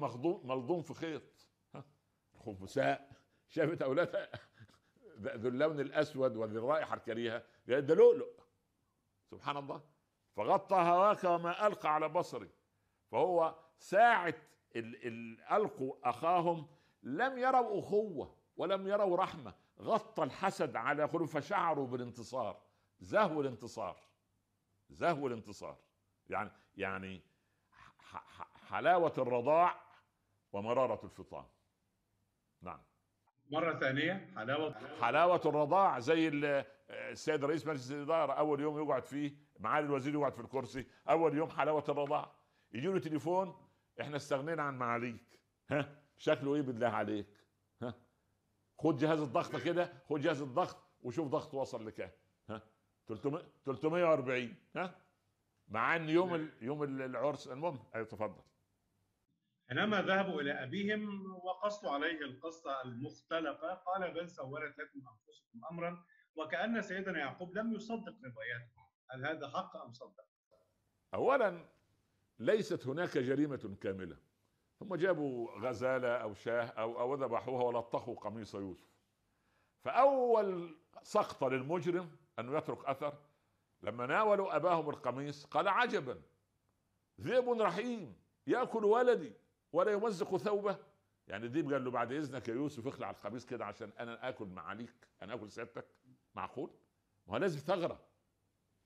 ملضوم 0.43 0.81
في 0.81 0.93
خيط. 0.93 1.47
الخنفساء 2.35 3.11
شافت 3.47 3.81
أولادها 3.81 4.29
ذو 5.21 5.49
اللون 5.49 5.79
الأسود 5.79 6.35
وذي 6.35 6.57
الرائحة 6.57 6.95
الكريهة 6.95 7.43
قالت 7.69 7.83
ده 7.83 7.95
لؤلؤ. 7.95 8.39
سبحان 9.31 9.57
الله. 9.57 9.81
فغطى 10.35 10.75
هواك 10.75 11.23
وما 11.23 11.67
ألقى 11.67 11.93
على 11.93 12.09
بصري. 12.09 12.49
فهو 13.11 13.55
ساعه 13.77 14.33
ألقوا 15.51 16.09
أخاهم 16.09 16.67
لم 17.03 17.37
يروا 17.37 17.79
أخوة 17.79 18.35
ولم 18.57 18.87
يروا 18.87 19.17
رحمة. 19.17 19.53
غطى 19.81 20.23
الحسد 20.23 20.75
على 20.75 21.03
قلوب 21.03 21.27
فشعروا 21.27 21.87
بالانتصار 21.87 22.61
زهو 22.99 23.41
الانتصار. 23.41 24.08
زهو 24.89 25.27
الانتصار. 25.27 25.77
يعني 26.29 26.51
يعني 26.75 27.21
حلاوة 28.69 29.13
الرضاع 29.17 29.81
ومرارة 30.51 31.05
الفطام. 31.05 31.45
نعم. 32.61 32.81
مرة 33.51 33.79
ثانية 33.79 34.31
حلاوة 34.35 34.75
حلاوة 35.01 35.41
الرضاع 35.45 35.99
زي 35.99 36.27
السيد 36.89 37.45
رئيس 37.45 37.67
مجلس 37.67 37.91
الإدارة 37.91 38.33
أول 38.33 38.59
يوم 38.59 38.83
يقعد 38.83 39.03
فيه 39.05 39.35
معالي 39.59 39.87
الوزير 39.87 40.13
يقعد 40.13 40.33
في 40.33 40.41
الكرسي 40.41 40.87
أول 41.09 41.37
يوم 41.37 41.49
حلاوة 41.49 41.83
الرضاع. 41.89 42.31
يجي 42.71 42.87
له 42.87 42.99
تليفون 42.99 43.67
إحنا 44.01 44.15
استغنينا 44.15 44.63
عن 44.63 44.77
معاليك. 44.77 45.39
ها؟ 45.69 46.01
شكله 46.17 46.55
إيه 46.55 46.61
بالله 46.61 46.87
عليك. 46.87 47.27
ها؟ 47.81 47.93
خد 48.77 48.97
جهاز 48.97 49.19
الضغط 49.19 49.55
كده 49.55 49.93
خد 50.09 50.19
جهاز 50.19 50.41
الضغط 50.41 50.77
وشوف 51.01 51.27
ضغطه 51.27 51.57
وصل 51.57 51.87
لكام. 51.87 52.11
300 53.09 53.43
340 53.65 54.55
ها؟ 54.75 54.95
مع 55.67 55.95
إن 55.95 56.09
يوم 56.09 56.35
ال- 56.35 56.53
يوم 56.61 56.83
ال- 56.83 57.01
العرس 57.01 57.47
المهم. 57.47 57.79
أيوه 57.95 58.05
تفضل. 58.07 58.43
حينما 59.69 60.01
ذهبوا 60.01 60.41
إلى 60.41 60.51
أبيهم 60.63 61.25
وقصوا 61.43 61.91
عليه 61.91 62.21
القصة 62.21 62.81
المختلفة 62.83 63.73
قال 63.73 64.13
بل 64.13 64.29
سولت 64.29 64.77
لكم 64.79 64.99
أنفسكم 65.07 65.59
امرا 65.71 66.03
وكأن 66.35 66.81
سيدنا 66.81 67.19
يعقوب 67.19 67.57
لم 67.57 67.73
يصدق 67.73 68.15
رواياتهم 68.25 68.85
هل 69.11 69.25
هذا 69.25 69.49
حق 69.49 69.77
أم 69.77 69.93
صدق؟ 69.93 70.25
اولا 71.13 71.65
ليست 72.39 72.87
هناك 72.87 73.17
جريمة 73.17 73.75
كاملة. 73.81 74.17
هم 74.81 74.95
جابوا 74.95 75.51
غزالة 75.59 76.07
أو 76.17 76.33
شاه 76.33 76.65
أو 76.65 76.99
أو 76.99 77.15
ذبحوها 77.15 77.63
ولطخوا 77.63 78.15
قميص 78.15 78.55
يوسف. 78.55 78.89
فأول 79.83 80.77
سقطة 81.03 81.49
للمجرم 81.49 82.11
انه 82.39 82.57
يترك 82.57 82.85
أثر. 82.85 83.17
لما 83.81 84.05
ناولوا 84.05 84.55
أباهم 84.55 84.89
القميص 84.89 85.45
قال 85.45 85.67
عجبا 85.67 86.21
ذئب 87.21 87.49
رحيم 87.49 88.15
يأكل 88.47 88.85
ولدي 88.85 89.33
ولا 89.73 89.91
يمزق 89.91 90.37
ثوبه. 90.37 90.77
يعني 91.27 91.45
الذئب 91.45 91.73
قال 91.73 91.83
له 91.83 91.91
بعد 91.91 92.11
إذنك 92.11 92.47
يا 92.47 92.53
يوسف 92.53 92.87
اخلع 92.87 93.09
القميص 93.09 93.45
كده 93.45 93.65
عشان 93.65 93.91
أنا 93.99 94.29
آكل 94.29 94.45
معاليك 94.45 95.07
أنا 95.21 95.33
آكل 95.33 95.51
سيادتك 95.51 95.85
معقول؟ 96.35 96.69
ما 97.27 97.33
هو 97.33 97.37
لازم 97.37 97.59
ثغرة. 97.59 97.99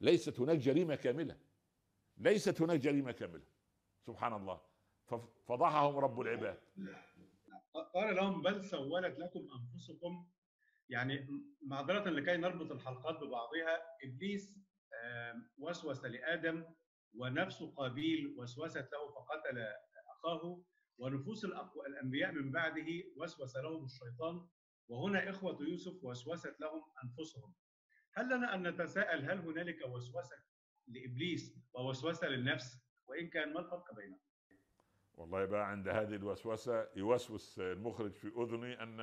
ليست 0.02 0.40
هناك 0.40 0.58
جريمة 0.58 0.96
كاملة. 0.96 1.38
ليست 2.18 2.62
هناك 2.62 2.80
جريمة 2.80 3.12
كاملة. 3.12 3.46
سبحان 4.02 4.34
الله. 4.34 4.62
ففضحهم 5.06 5.98
رب 5.98 6.22
العباد. 6.22 6.60
قال 7.94 8.16
لهم 8.16 8.42
بل 8.42 8.64
سولت 8.66 9.20
لكم 9.20 9.48
أنفسكم 9.60 10.28
يعني 10.94 11.28
معذرة 11.62 12.10
لكي 12.10 12.38
نربط 12.38 12.72
الحلقات 12.72 13.16
ببعضها 13.16 13.82
إبليس 14.06 14.60
وسوس 15.58 16.06
لآدم 16.06 16.66
ونفس 17.18 17.64
قابيل 17.64 18.36
وسوست 18.38 18.78
له 18.94 19.12
فقتل 19.16 19.58
أخاه 20.18 20.64
ونفوس 20.98 21.46
الأنبياء 21.88 22.32
من 22.32 22.52
بعده 22.52 22.88
وسوس 23.18 23.56
لهم 23.58 23.86
الشيطان 23.86 24.48
وهنا 24.88 25.30
إخوة 25.30 25.58
يوسف 25.62 26.04
وسوست 26.04 26.60
لهم 26.62 26.82
أنفسهم. 27.04 27.54
هل 28.14 28.26
لنا 28.26 28.56
أن 28.56 28.68
نتساءل 28.68 29.32
هل 29.32 29.40
هنالك 29.40 29.78
وسوسة 29.88 30.36
لإبليس 30.88 31.56
ووسوسة 31.74 32.28
للنفس؟ 32.28 32.84
وإن 33.08 33.30
كان 33.30 33.54
ما 33.54 33.60
الفرق 33.60 33.96
بينهم؟ 33.96 34.20
والله 35.14 35.46
بقى 35.46 35.70
عند 35.72 35.88
هذه 35.88 36.16
الوسوسة 36.16 36.88
يوسوس 36.96 37.60
المخرج 37.60 38.12
في 38.14 38.28
أذني 38.28 38.84
أن 38.84 39.00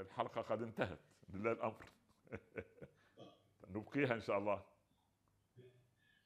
الحلقة 0.00 0.40
قد 0.40 0.62
انتهت. 0.62 1.00
لله 1.34 1.52
الأمر. 1.52 1.84
نبقيها 3.74 4.14
إن 4.14 4.20
شاء 4.20 4.38
الله. 4.38 4.64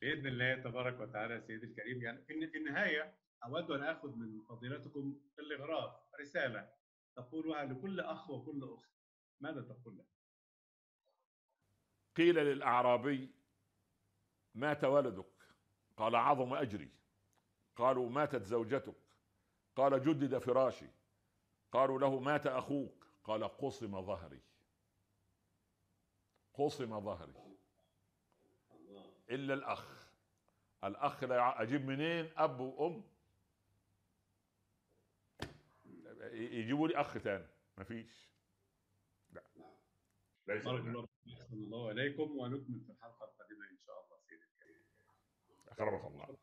بإذن 0.00 0.26
الله 0.26 0.54
تبارك 0.54 1.00
وتعالى 1.00 1.40
سيدي 1.40 1.66
الكريم. 1.66 2.02
يعني 2.02 2.22
في 2.24 2.46
في 2.46 2.58
النهاية 2.58 3.14
أود 3.44 3.70
أن 3.70 3.82
آخذ 3.82 4.16
من 4.16 4.40
فضيلتكم 4.48 5.20
الاغراض 5.38 6.00
رسالة 6.20 6.68
تقولها 7.16 7.64
لكل 7.64 8.00
أخ 8.00 8.30
وكل 8.30 8.74
أخت. 8.74 8.90
ماذا 9.40 9.60
تقول 9.62 9.96
له؟ 9.96 10.04
قيل 12.16 12.34
للأعرابي 12.34 13.30
مات 14.54 14.84
ولدك 14.84 15.34
قال 15.96 16.16
عظم 16.16 16.54
أجري. 16.54 16.90
قالوا 17.76 18.10
ماتت 18.10 18.42
زوجتك. 18.42 18.94
قال 19.76 20.02
جدد 20.04 20.38
فراشي. 20.38 20.86
قالوا 21.72 21.98
له 21.98 22.20
مات 22.20 22.46
أخوك. 22.46 23.06
قال 23.24 23.44
قصم 23.44 24.02
ظهري. 24.02 24.40
قصم 26.54 27.00
ظهري. 27.00 27.34
إلا 29.30 29.54
الأخ. 29.54 30.08
الأخ 30.84 31.24
لا 31.24 31.62
أجيب 31.62 31.84
منين؟ 31.84 32.32
أب 32.36 32.60
وأم. 32.60 33.04
يجيبوا 36.32 36.88
لي 36.88 37.00
أخ 37.00 37.14
تاني. 37.22 37.46
مفيش. 37.78 38.30
لا. 39.30 39.42
ليس 40.46 40.64
بارك. 40.64 40.80
الله 40.80 41.08
أحسن 41.32 41.54
الله 41.54 41.90
إليكم 41.90 42.38
ونكمل 42.38 42.80
في 42.80 42.92
الحلقة 42.92 43.24
القادمة 43.24 43.70
إن 43.70 43.78
شاء 43.86 44.04
الله. 44.04 44.18
سيدي 44.28 44.44
الكريم. 44.44 44.84
أكرمك 45.68 46.04
الله. 46.04 46.36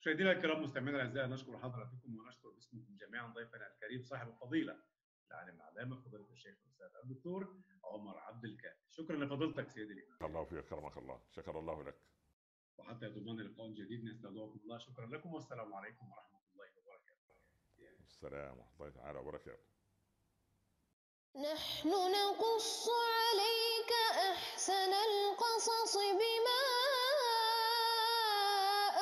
مشاهدينا 0.00 0.32
الكرام 0.32 0.62
مستمعينا 0.62 1.02
الأعزاء 1.02 1.26
نشكر 1.26 1.58
حضراتكم 1.58 2.18
ونشكر 2.18 2.50
باسمكم 2.50 2.96
جميعا 2.96 3.26
ضيفنا 3.26 3.72
الكريم 3.74 4.02
صاحب 4.02 4.28
الفضيلة 4.28 4.82
العالم 5.30 5.56
العلامة. 5.56 6.00
فضيلة 6.00 6.30
الشيخ 6.30 6.56
الأستاذ 6.64 6.96
الدكتور 7.04 7.56
عمر 7.84 8.18
عبد 8.18 8.44
الكافي. 8.44 8.80
شكرا 8.90 9.16
لفضيلتك 9.16 9.70
سيدي 9.70 9.92
الإمام. 9.92 10.18
الله 10.22 10.44
فيك 10.44 10.58
اكرمك 10.58 10.96
الله. 10.98 11.20
شكر 11.30 11.58
الله 11.58 11.82
لك. 11.84 11.98
وحتى 12.78 13.06
يضمن 13.06 13.40
لقاء 13.40 13.68
جديد. 13.70 14.04
نستودعكم 14.04 14.60
الله. 14.64 14.78
شكرا 14.78 15.06
لكم. 15.06 15.34
والسلام 15.34 15.74
عليكم 15.74 16.12
ورحمة 16.12 16.40
الله 16.52 16.68
وبركاته. 16.76 17.16
السلام 18.00 18.58
ورحمة 18.58 18.76
الله 18.80 18.90
تعالى 18.90 19.18
وبركاته. 19.18 19.76
نحن 21.36 21.88
نقص 21.88 22.88
عليك 22.88 23.92
أحسن 24.32 24.92
القصص 25.10 25.96
بما 25.96 26.62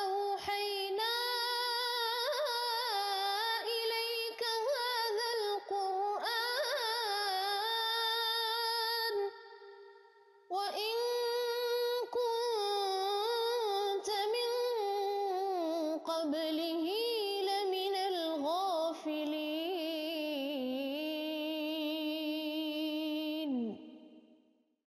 أوحينا 0.05 1.14